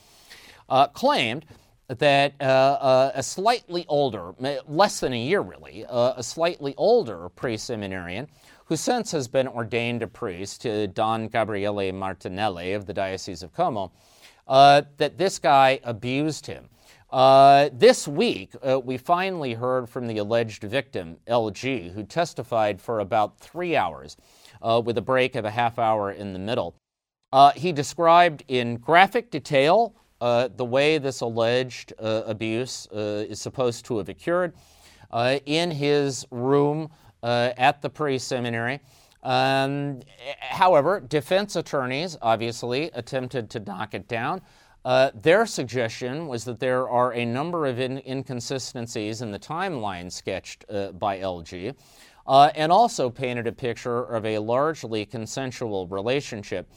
uh, 0.70 0.88
claimed 0.88 1.46
that 1.88 2.34
uh, 2.40 2.44
uh, 2.44 3.12
a 3.16 3.24
slightly 3.24 3.86
older, 3.88 4.34
less 4.68 5.00
than 5.00 5.14
a 5.14 5.20
year 5.20 5.42
really, 5.42 5.86
uh, 5.86 6.14
a 6.16 6.24
slightly 6.24 6.74
older 6.78 7.30
pre-seminarian 7.30 8.28
who 8.66 8.76
since 8.76 9.12
has 9.12 9.28
been 9.28 9.48
ordained 9.48 10.02
a 10.02 10.08
priest 10.08 10.62
to 10.62 10.88
Don 10.88 11.28
Gabriele 11.28 11.92
Martinelli 11.92 12.74
of 12.74 12.86
the 12.86 12.94
Diocese 12.94 13.44
of 13.44 13.54
Como, 13.54 13.92
uh, 14.48 14.84
that 14.98 15.18
this 15.18 15.40
guy 15.40 15.80
abused 15.84 16.46
him. 16.46 16.70
Uh, 17.12 17.70
this 17.74 18.08
week, 18.08 18.56
uh, 18.68 18.80
we 18.80 18.98
finally 18.98 19.54
heard 19.54 19.88
from 19.88 20.08
the 20.08 20.18
alleged 20.18 20.64
victim, 20.64 21.18
LG, 21.28 21.94
who 21.94 22.04
testified 22.04 22.82
for 22.82 23.02
about 23.02 23.38
three 23.40 23.76
hours 23.76 24.18
with 24.84 24.98
a 24.98 25.02
break 25.02 25.36
of 25.36 25.44
a 25.44 25.52
half 25.52 25.78
hour 25.78 26.12
in 26.12 26.32
the 26.32 26.40
middle. 26.40 26.74
He 27.56 27.74
described 27.74 28.44
in 28.48 28.78
graphic 28.78 29.30
detail 29.30 29.94
uh, 30.24 30.48
the 30.56 30.64
way 30.64 30.98
this 30.98 31.20
alleged 31.20 31.92
uh, 32.00 32.24
abuse 32.26 32.88
is 32.94 33.42
supposed 33.42 33.84
to 33.84 33.98
have 33.98 34.08
occurred 34.08 34.54
in 35.46 35.70
his 35.70 36.26
room 36.32 36.90
at 37.22 37.82
the 37.82 37.90
pre 37.90 38.18
seminary. 38.18 38.80
Um, 39.22 40.00
however, 40.40 41.02
defense 41.02 41.56
attorneys 41.56 42.18
obviously 42.22 42.90
attempted 42.94 43.50
to 43.52 43.60
knock 43.60 43.94
it 43.94 44.08
down. 44.08 44.42
Uh, 44.86 45.12
their 45.14 45.46
suggestion 45.46 46.28
was 46.28 46.44
that 46.46 46.60
there 46.60 46.90
are 46.90 47.14
a 47.14 47.26
number 47.26 47.66
of 47.66 47.80
in- 47.80 48.02
inconsistencies 48.06 49.22
in 49.22 49.32
the 49.32 49.40
timeline 49.40 50.12
sketched 50.12 50.66
uh, 50.70 50.92
by 50.92 51.20
LG, 51.20 51.74
uh, 52.28 52.52
and 52.56 52.72
also 52.72 53.10
painted 53.10 53.48
a 53.48 53.52
picture 53.52 54.04
of 54.04 54.26
a 54.26 54.40
largely 54.40 55.06
consensual 55.06 55.88
relationship. 55.88 56.70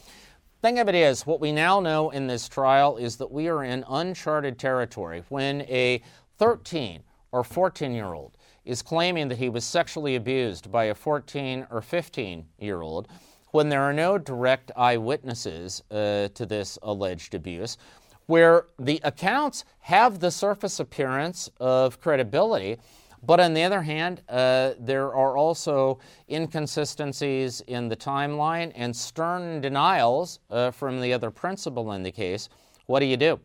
Thing 0.63 0.79
of 0.79 0.89
it 0.89 0.95
is, 0.95 1.27
what 1.27 1.41
we 1.41 1.53
now 1.53 1.81
know 1.81 2.09
in 2.11 2.27
this 2.27 2.49
trial 2.49 2.97
is 2.97 3.17
that 3.17 3.31
we 3.31 3.49
are 3.49 3.63
in 3.63 3.85
uncharted 3.89 4.59
territory 4.59 5.23
when 5.29 5.61
a 5.63 6.03
13 6.39 7.03
or 7.31 7.45
14 7.45 7.93
year 7.93 8.15
old 8.15 8.39
is 8.65 8.81
claiming 8.81 9.29
that 9.29 9.39
he 9.39 9.51
was 9.51 9.65
sexually 9.65 10.17
abused 10.17 10.73
by 10.73 10.85
a 10.85 10.95
14 10.95 11.67
or 11.71 11.83
15 11.83 12.47
year 12.59 12.81
old 12.81 13.07
when 13.51 13.69
there 13.69 13.83
are 13.83 13.93
no 13.93 14.17
direct 14.17 14.73
eyewitnesses 14.77 15.83
uh, 15.91 16.29
to 16.29 16.47
this 16.47 16.79
alleged 16.83 17.35
abuse, 17.35 17.77
where 18.25 18.67
the 18.79 18.99
accounts 19.05 19.65
have 19.81 20.21
the 20.21 20.31
surface 20.31 20.81
appearance 20.81 21.51
of 21.61 22.01
credibility, 22.01 22.79
but 23.26 23.40
on 23.40 23.54
the 23.54 23.62
other 23.64 23.83
hand, 23.83 24.23
uh, 24.28 24.73
there 24.78 25.14
are 25.14 25.37
also 25.37 25.99
inconsistencies 26.30 27.61
in 27.66 27.88
the 27.88 27.97
timeline 27.97 28.73
and 28.75 28.95
stern 28.95 29.61
denials 29.61 30.38
uh, 30.50 30.71
from 30.71 31.00
the 31.00 31.12
other 31.12 31.30
principal 31.30 31.92
in 31.92 32.02
the 32.02 32.12
case. 32.12 32.49
What 32.87 33.00
do 33.00 33.06
you 33.06 33.16
do? 33.16 33.40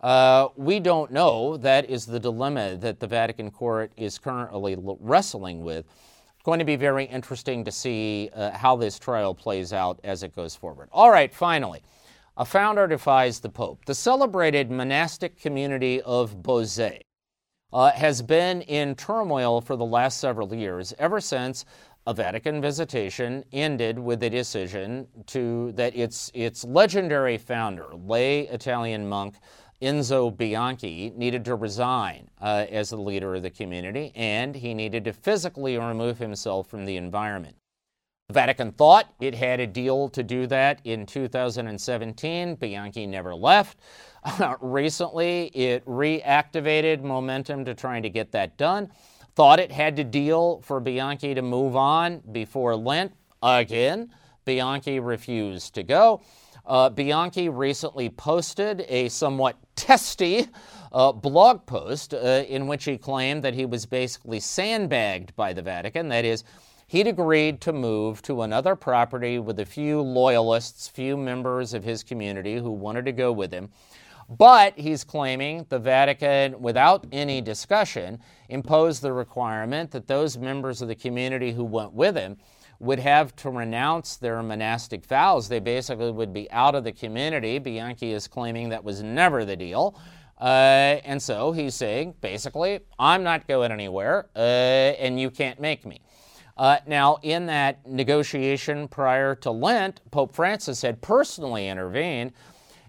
Uh, 0.00 0.48
we 0.56 0.80
don't 0.80 1.10
know. 1.10 1.56
That 1.56 1.90
is 1.90 2.06
the 2.06 2.20
dilemma 2.20 2.76
that 2.76 3.00
the 3.00 3.06
Vatican 3.06 3.50
Court 3.50 3.92
is 3.96 4.18
currently 4.18 4.76
wrestling 4.78 5.62
with 5.62 5.84
It's 6.34 6.44
going 6.44 6.60
to 6.60 6.64
be 6.64 6.76
very 6.76 7.04
interesting 7.04 7.64
to 7.64 7.72
see 7.72 8.30
uh, 8.32 8.52
how 8.52 8.76
this 8.76 8.98
trial 8.98 9.34
plays 9.34 9.72
out 9.72 9.98
as 10.04 10.22
it 10.22 10.34
goes 10.36 10.54
forward. 10.54 10.88
All 10.92 11.10
right, 11.10 11.34
finally, 11.34 11.82
a 12.36 12.44
founder 12.44 12.86
defies 12.86 13.40
the 13.40 13.48
Pope. 13.48 13.84
The 13.86 13.94
celebrated 13.94 14.70
monastic 14.70 15.40
community 15.40 16.00
of 16.02 16.42
Bose 16.42 16.78
uh, 17.72 17.90
has 17.92 18.22
been 18.22 18.62
in 18.62 18.94
turmoil 18.94 19.60
for 19.60 19.76
the 19.76 19.84
last 19.84 20.20
several 20.20 20.54
years, 20.54 20.94
ever 20.98 21.20
since 21.20 21.64
a 22.06 22.14
Vatican 22.14 22.62
visitation 22.62 23.44
ended 23.52 23.98
with 23.98 24.22
a 24.22 24.30
decision 24.30 25.06
to 25.26 25.72
that 25.72 25.94
its 25.94 26.30
its 26.32 26.64
legendary 26.64 27.36
founder, 27.36 27.88
lay 27.94 28.48
Italian 28.48 29.06
monk 29.06 29.34
Enzo 29.82 30.36
Bianchi 30.36 31.12
needed 31.16 31.44
to 31.44 31.54
resign 31.54 32.28
uh, 32.40 32.66
as 32.70 32.90
the 32.90 32.96
leader 32.96 33.34
of 33.34 33.42
the 33.42 33.50
community, 33.50 34.10
and 34.14 34.56
he 34.56 34.74
needed 34.74 35.04
to 35.04 35.12
physically 35.12 35.78
remove 35.78 36.18
himself 36.18 36.66
from 36.66 36.84
the 36.84 36.96
environment. 36.96 37.56
The 38.30 38.34
Vatican 38.34 38.72
thought 38.72 39.10
it 39.20 39.34
had 39.34 39.58
a 39.58 39.66
deal 39.66 40.10
to 40.10 40.22
do 40.22 40.46
that 40.48 40.82
in 40.84 41.06
2017. 41.06 42.56
Bianchi 42.56 43.06
never 43.06 43.34
left. 43.34 43.78
Uh, 44.22 44.56
recently, 44.60 45.46
it 45.54 45.82
reactivated 45.86 47.00
momentum 47.02 47.64
to 47.64 47.74
trying 47.74 48.02
to 48.02 48.10
get 48.10 48.30
that 48.32 48.58
done. 48.58 48.92
Thought 49.34 49.60
it 49.60 49.72
had 49.72 49.96
to 49.96 50.04
deal 50.04 50.60
for 50.60 50.78
Bianchi 50.78 51.32
to 51.32 51.40
move 51.40 51.74
on 51.74 52.20
before 52.30 52.76
Lent. 52.76 53.14
Again, 53.42 54.10
Bianchi 54.44 55.00
refused 55.00 55.74
to 55.76 55.82
go. 55.82 56.20
Uh, 56.66 56.90
Bianchi 56.90 57.48
recently 57.48 58.10
posted 58.10 58.84
a 58.88 59.08
somewhat 59.08 59.56
testy 59.74 60.48
uh, 60.92 61.12
blog 61.12 61.64
post 61.64 62.12
uh, 62.12 62.44
in 62.46 62.66
which 62.66 62.84
he 62.84 62.98
claimed 62.98 63.42
that 63.42 63.54
he 63.54 63.64
was 63.64 63.86
basically 63.86 64.38
sandbagged 64.38 65.34
by 65.34 65.54
the 65.54 65.62
Vatican. 65.62 66.08
That 66.08 66.26
is, 66.26 66.44
he'd 66.88 67.06
agreed 67.06 67.60
to 67.60 67.72
move 67.72 68.20
to 68.22 68.42
another 68.42 68.74
property 68.74 69.38
with 69.38 69.60
a 69.60 69.64
few 69.64 70.00
loyalists, 70.00 70.88
few 70.88 71.16
members 71.16 71.74
of 71.74 71.84
his 71.84 72.02
community 72.02 72.56
who 72.56 72.70
wanted 72.72 73.04
to 73.04 73.12
go 73.12 73.30
with 73.30 73.52
him. 73.52 73.68
But 74.28 74.78
he's 74.78 75.04
claiming 75.04 75.64
the 75.68 75.78
Vatican, 75.78 76.60
without 76.60 77.06
any 77.12 77.40
discussion, 77.40 78.18
imposed 78.48 79.00
the 79.00 79.12
requirement 79.12 79.90
that 79.92 80.06
those 80.06 80.36
members 80.36 80.82
of 80.82 80.88
the 80.88 80.94
community 80.94 81.52
who 81.52 81.64
went 81.64 81.92
with 81.92 82.16
him 82.16 82.36
would 82.80 82.98
have 82.98 83.34
to 83.36 83.50
renounce 83.50 84.16
their 84.16 84.42
monastic 84.42 85.04
vows. 85.06 85.48
They 85.48 85.60
basically 85.60 86.10
would 86.10 86.32
be 86.32 86.50
out 86.50 86.74
of 86.74 86.84
the 86.84 86.92
community. 86.92 87.58
Bianchi 87.58 88.12
is 88.12 88.28
claiming 88.28 88.68
that 88.68 88.84
was 88.84 89.02
never 89.02 89.44
the 89.44 89.56
deal. 89.56 89.98
Uh, 90.40 91.00
and 91.04 91.20
so 91.20 91.50
he's 91.50 91.74
saying, 91.74 92.14
basically, 92.20 92.80
I'm 92.98 93.24
not 93.24 93.48
going 93.48 93.72
anywhere, 93.72 94.28
uh, 94.36 94.38
and 94.38 95.18
you 95.18 95.30
can't 95.30 95.58
make 95.58 95.84
me. 95.84 96.00
Uh, 96.58 96.78
now, 96.86 97.18
in 97.22 97.46
that 97.46 97.86
negotiation 97.86 98.88
prior 98.88 99.36
to 99.36 99.50
Lent, 99.50 100.00
Pope 100.10 100.34
Francis 100.34 100.82
had 100.82 101.00
personally 101.00 101.68
intervened. 101.68 102.32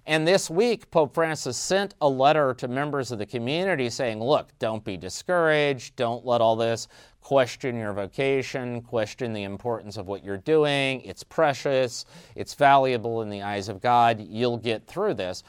And 0.08 0.28
this 0.28 0.50
week, 0.50 0.90
Pope 0.90 1.14
Francis 1.14 1.56
sent 1.56 1.94
a 2.02 2.10
letter 2.10 2.56
to 2.56 2.68
members 2.68 3.12
of 3.12 3.20
the 3.20 3.28
community 3.28 3.92
saying, 3.92 4.20
look, 4.20 4.50
don't 4.58 4.84
be 4.84 4.98
discouraged. 4.98 5.96
Don't 5.96 6.26
let 6.26 6.42
all 6.42 6.56
this 6.56 6.88
question 7.22 7.78
your 7.78 7.94
vocation, 7.94 8.82
question 8.82 9.34
the 9.34 9.44
importance 9.44 9.98
of 9.98 10.08
what 10.08 10.24
you're 10.24 10.38
doing. 10.38 11.02
It's 11.02 11.24
precious, 11.24 12.06
it's 12.36 12.56
valuable 12.56 13.22
in 13.22 13.30
the 13.30 13.44
eyes 13.44 13.70
of 13.70 13.82
God. 13.82 14.20
You'll 14.20 14.58
get 14.58 14.88
through 14.88 15.14
this. 15.14 15.44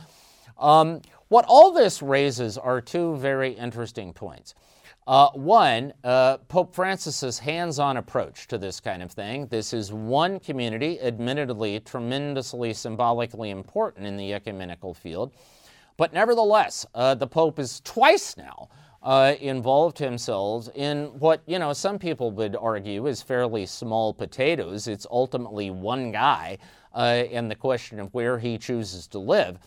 Um, 0.58 1.00
what 1.28 1.46
all 1.48 1.72
this 1.72 2.02
raises 2.02 2.58
are 2.58 2.82
two 2.82 3.16
very 3.16 3.52
interesting 3.52 4.12
points. 4.12 4.54
Uh, 5.06 5.30
one, 5.30 5.92
uh, 6.04 6.36
Pope 6.48 6.74
Francis's 6.74 7.38
hands 7.38 7.78
on 7.78 7.96
approach 7.96 8.46
to 8.48 8.58
this 8.58 8.80
kind 8.80 9.02
of 9.02 9.10
thing. 9.10 9.46
This 9.46 9.72
is 9.72 9.92
one 9.92 10.38
community, 10.38 11.00
admittedly 11.00 11.80
tremendously 11.80 12.72
symbolically 12.74 13.50
important 13.50 14.06
in 14.06 14.16
the 14.16 14.32
ecumenical 14.34 14.94
field. 14.94 15.32
But 15.96 16.12
nevertheless, 16.12 16.86
uh, 16.94 17.14
the 17.14 17.26
Pope 17.26 17.58
is 17.58 17.80
twice 17.80 18.36
now 18.36 18.68
uh, 19.02 19.34
involved 19.40 19.98
himself 19.98 20.68
in 20.74 21.06
what, 21.18 21.42
you 21.46 21.58
know, 21.58 21.72
some 21.72 21.98
people 21.98 22.30
would 22.32 22.54
argue 22.54 23.06
is 23.06 23.22
fairly 23.22 23.66
small 23.66 24.12
potatoes. 24.12 24.86
It's 24.86 25.06
ultimately 25.10 25.70
one 25.70 26.12
guy 26.12 26.58
uh, 26.94 27.24
and 27.32 27.50
the 27.50 27.54
question 27.54 27.98
of 28.00 28.12
where 28.12 28.38
he 28.38 28.58
chooses 28.58 29.06
to 29.08 29.18
live. 29.18 29.58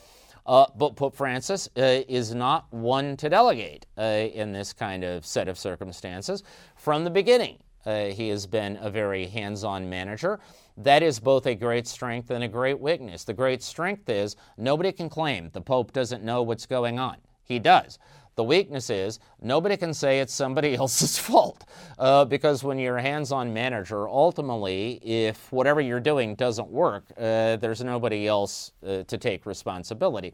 Uh, 0.45 0.65
but 0.75 0.95
Pope 0.95 1.15
Francis 1.15 1.69
uh, 1.77 2.01
is 2.07 2.35
not 2.35 2.71
one 2.71 3.15
to 3.17 3.29
delegate 3.29 3.85
uh, 3.97 4.01
in 4.01 4.51
this 4.51 4.73
kind 4.73 5.03
of 5.03 5.25
set 5.25 5.47
of 5.47 5.57
circumstances. 5.57 6.43
From 6.75 7.03
the 7.03 7.09
beginning, 7.09 7.59
uh, 7.85 8.05
he 8.05 8.29
has 8.29 8.45
been 8.45 8.77
a 8.81 8.89
very 8.89 9.25
hands 9.25 9.63
on 9.63 9.89
manager. 9.89 10.39
That 10.77 11.03
is 11.03 11.19
both 11.19 11.45
a 11.45 11.55
great 11.55 11.87
strength 11.87 12.31
and 12.31 12.43
a 12.43 12.47
great 12.47 12.79
weakness. 12.79 13.23
The 13.23 13.33
great 13.33 13.61
strength 13.61 14.09
is 14.09 14.35
nobody 14.57 14.91
can 14.91 15.09
claim 15.09 15.49
the 15.53 15.61
Pope 15.61 15.93
doesn't 15.93 16.23
know 16.23 16.41
what's 16.41 16.65
going 16.65 16.99
on. 16.99 17.17
He 17.43 17.59
does. 17.59 17.99
The 18.35 18.43
weakness 18.43 18.89
is 18.89 19.19
nobody 19.41 19.77
can 19.77 19.93
say 19.93 20.19
it's 20.19 20.33
somebody 20.33 20.75
else's 20.79 21.17
fault 21.17 21.65
uh, 21.99 22.25
because 22.25 22.63
when 22.63 22.79
you're 22.79 22.97
a 22.97 23.01
hands 23.01 23.31
on 23.31 23.53
manager, 23.53 24.07
ultimately, 24.07 24.99
if 25.03 25.51
whatever 25.51 25.81
you're 25.81 25.99
doing 25.99 26.35
doesn't 26.35 26.69
work, 26.69 27.05
uh, 27.17 27.57
there's 27.57 27.83
nobody 27.83 28.27
else 28.27 28.71
uh, 28.85 29.03
to 29.03 29.17
take 29.17 29.45
responsibility. 29.45 30.33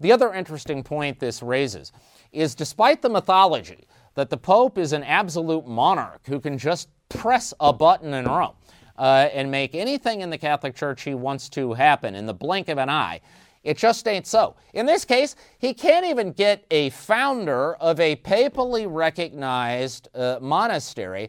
The 0.00 0.12
other 0.12 0.32
interesting 0.32 0.82
point 0.82 1.18
this 1.18 1.42
raises 1.42 1.92
is 2.32 2.54
despite 2.54 3.02
the 3.02 3.08
mythology 3.08 3.88
that 4.14 4.30
the 4.30 4.36
Pope 4.36 4.78
is 4.78 4.92
an 4.92 5.02
absolute 5.02 5.66
monarch 5.66 6.26
who 6.26 6.40
can 6.40 6.58
just 6.58 6.88
press 7.08 7.54
a 7.60 7.72
button 7.72 8.12
in 8.14 8.26
Rome 8.26 8.54
uh, 8.96 9.28
and 9.32 9.50
make 9.50 9.74
anything 9.74 10.20
in 10.20 10.30
the 10.30 10.38
Catholic 10.38 10.74
Church 10.74 11.02
he 11.02 11.14
wants 11.14 11.48
to 11.50 11.72
happen 11.72 12.14
in 12.14 12.26
the 12.26 12.34
blink 12.34 12.68
of 12.68 12.78
an 12.78 12.90
eye, 12.90 13.20
it 13.68 13.76
just 13.76 14.08
ain't 14.08 14.26
so. 14.26 14.56
In 14.72 14.86
this 14.86 15.04
case, 15.04 15.36
he 15.58 15.74
can't 15.74 16.06
even 16.06 16.32
get 16.32 16.64
a 16.70 16.88
founder 16.88 17.74
of 17.74 18.00
a 18.00 18.16
papally 18.16 18.86
recognized 18.86 20.08
uh, 20.14 20.38
monastery 20.40 21.28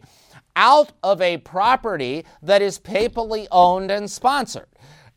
out 0.56 0.92
of 1.02 1.20
a 1.20 1.36
property 1.36 2.24
that 2.42 2.62
is 2.62 2.78
papally 2.78 3.46
owned 3.52 3.90
and 3.90 4.10
sponsored. 4.10 4.68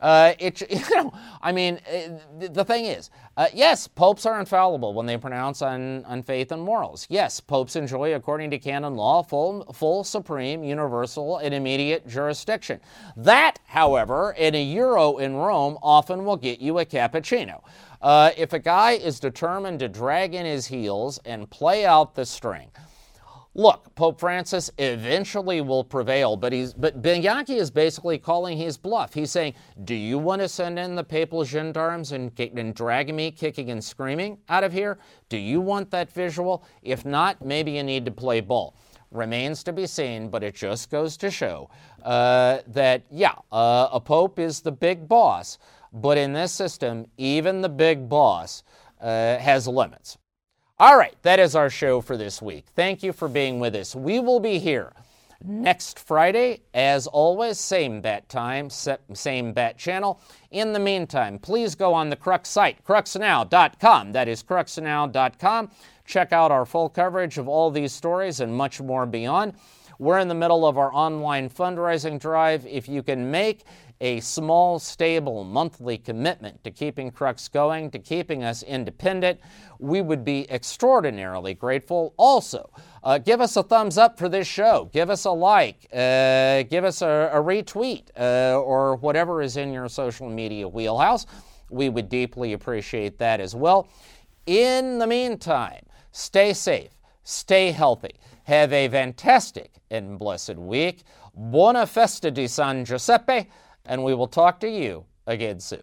Uh, 0.04 0.34
it, 0.38 0.60
you 0.70 0.94
know, 0.94 1.10
I 1.40 1.50
mean, 1.50 1.80
uh, 1.88 2.48
the 2.52 2.64
thing 2.64 2.84
is, 2.84 3.08
uh, 3.38 3.46
yes, 3.54 3.88
popes 3.88 4.26
are 4.26 4.38
infallible 4.38 4.92
when 4.92 5.06
they 5.06 5.16
pronounce 5.16 5.62
on, 5.62 6.04
on 6.04 6.22
faith 6.22 6.52
and 6.52 6.60
morals. 6.60 7.06
Yes, 7.08 7.40
popes 7.40 7.74
enjoy, 7.74 8.14
according 8.14 8.50
to 8.50 8.58
canon 8.58 8.96
law, 8.96 9.22
full, 9.22 9.64
full 9.72 10.04
supreme, 10.04 10.62
universal, 10.62 11.38
and 11.38 11.54
immediate 11.54 12.06
jurisdiction. 12.06 12.80
That, 13.16 13.58
however, 13.64 14.34
in 14.36 14.54
a 14.54 14.62
euro 14.62 15.16
in 15.16 15.36
Rome, 15.36 15.78
often 15.82 16.26
will 16.26 16.36
get 16.36 16.60
you 16.60 16.80
a 16.80 16.84
cappuccino. 16.84 17.62
Uh, 18.02 18.30
if 18.36 18.52
a 18.52 18.58
guy 18.58 18.92
is 18.92 19.18
determined 19.18 19.78
to 19.78 19.88
drag 19.88 20.34
in 20.34 20.44
his 20.44 20.66
heels 20.66 21.18
and 21.24 21.48
play 21.48 21.86
out 21.86 22.14
the 22.14 22.26
string, 22.26 22.68
look, 23.54 23.94
Pope 23.94 24.20
Francis 24.20 24.70
eventually 24.78 25.60
will 25.60 25.84
prevail, 25.84 26.36
but 26.36 26.52
he's 26.52 26.74
but 26.74 27.00
Bianchi 27.02 27.56
is 27.56 27.70
basically 27.70 28.18
calling 28.18 28.58
his 28.58 28.76
bluff. 28.76 29.14
He's 29.14 29.30
saying, 29.30 29.54
"Do 29.84 29.94
you 29.94 30.18
want 30.18 30.42
to 30.42 30.48
send 30.48 30.78
in 30.78 30.94
the 30.94 31.04
papal 31.04 31.44
gendarmes 31.44 32.12
and, 32.12 32.32
and 32.38 32.74
drag 32.74 33.14
me 33.14 33.30
kicking 33.30 33.70
and 33.70 33.82
screaming 33.82 34.38
out 34.48 34.64
of 34.64 34.72
here? 34.72 34.98
Do 35.28 35.36
you 35.36 35.60
want 35.60 35.90
that 35.90 36.12
visual? 36.12 36.64
If 36.82 37.04
not, 37.04 37.44
maybe 37.44 37.72
you 37.72 37.82
need 37.82 38.04
to 38.06 38.10
play 38.10 38.40
ball." 38.40 38.74
Remains 39.10 39.62
to 39.64 39.72
be 39.72 39.86
seen, 39.86 40.28
but 40.28 40.42
it 40.42 40.56
just 40.56 40.90
goes 40.90 41.16
to 41.18 41.30
show 41.30 41.70
uh, 42.02 42.58
that 42.66 43.04
yeah, 43.10 43.34
uh, 43.52 43.88
a 43.92 44.00
pope 44.00 44.40
is 44.40 44.60
the 44.60 44.72
big 44.72 45.06
boss, 45.06 45.58
but 45.92 46.18
in 46.18 46.32
this 46.32 46.50
system, 46.50 47.06
even 47.16 47.60
the 47.60 47.68
big 47.68 48.08
boss 48.08 48.64
uh, 49.00 49.38
has 49.38 49.68
limits. 49.68 50.18
All 50.80 50.96
right, 50.98 51.14
that 51.22 51.38
is 51.38 51.54
our 51.54 51.70
show 51.70 52.00
for 52.00 52.16
this 52.16 52.42
week. 52.42 52.64
Thank 52.74 53.04
you 53.04 53.12
for 53.12 53.28
being 53.28 53.60
with 53.60 53.76
us. 53.76 53.94
We 53.94 54.18
will 54.18 54.40
be 54.40 54.58
here 54.58 54.92
next 55.44 56.00
Friday, 56.00 56.62
as 56.74 57.06
always, 57.06 57.60
same 57.60 58.00
bat 58.00 58.28
time, 58.28 58.68
same 58.70 59.52
bat 59.52 59.78
channel. 59.78 60.20
In 60.50 60.72
the 60.72 60.80
meantime, 60.80 61.38
please 61.38 61.76
go 61.76 61.94
on 61.94 62.10
the 62.10 62.16
Crux 62.16 62.48
site, 62.48 62.84
cruxnow.com. 62.84 64.10
That 64.10 64.26
is 64.26 64.42
cruxnow.com. 64.42 65.70
Check 66.06 66.32
out 66.32 66.50
our 66.50 66.66
full 66.66 66.88
coverage 66.88 67.38
of 67.38 67.46
all 67.46 67.70
these 67.70 67.92
stories 67.92 68.40
and 68.40 68.52
much 68.52 68.80
more 68.80 69.06
beyond. 69.06 69.52
We're 70.00 70.18
in 70.18 70.26
the 70.26 70.34
middle 70.34 70.66
of 70.66 70.76
our 70.76 70.92
online 70.92 71.50
fundraising 71.50 72.18
drive. 72.18 72.66
If 72.66 72.88
you 72.88 73.04
can 73.04 73.30
make 73.30 73.62
a 74.00 74.20
small, 74.20 74.78
stable 74.78 75.44
monthly 75.44 75.96
commitment 75.96 76.62
to 76.64 76.70
keeping 76.70 77.10
Crux 77.10 77.48
going, 77.48 77.90
to 77.92 77.98
keeping 77.98 78.42
us 78.42 78.62
independent, 78.62 79.40
we 79.78 80.02
would 80.02 80.24
be 80.24 80.50
extraordinarily 80.50 81.54
grateful. 81.54 82.14
Also, 82.16 82.70
uh, 83.02 83.18
give 83.18 83.40
us 83.40 83.56
a 83.56 83.62
thumbs 83.62 83.96
up 83.96 84.18
for 84.18 84.28
this 84.28 84.46
show. 84.46 84.90
Give 84.92 85.10
us 85.10 85.24
a 85.24 85.30
like. 85.30 85.86
Uh, 85.92 86.64
give 86.64 86.84
us 86.84 87.02
a, 87.02 87.30
a 87.32 87.38
retweet 87.38 88.04
uh, 88.18 88.60
or 88.60 88.96
whatever 88.96 89.42
is 89.42 89.56
in 89.56 89.72
your 89.72 89.88
social 89.88 90.28
media 90.28 90.66
wheelhouse. 90.68 91.26
We 91.70 91.88
would 91.88 92.08
deeply 92.08 92.52
appreciate 92.52 93.18
that 93.18 93.40
as 93.40 93.54
well. 93.54 93.88
In 94.46 94.98
the 94.98 95.06
meantime, 95.06 95.86
stay 96.12 96.52
safe, 96.52 96.90
stay 97.22 97.70
healthy, 97.70 98.16
have 98.44 98.72
a 98.72 98.88
fantastic 98.88 99.70
and 99.90 100.18
blessed 100.18 100.56
week. 100.56 101.04
Buona 101.34 101.86
festa 101.86 102.30
di 102.30 102.46
San 102.46 102.84
Giuseppe 102.84 103.48
and 103.84 104.02
we 104.02 104.14
will 104.14 104.26
talk 104.26 104.60
to 104.60 104.68
you 104.68 105.04
again 105.26 105.60
soon. 105.60 105.82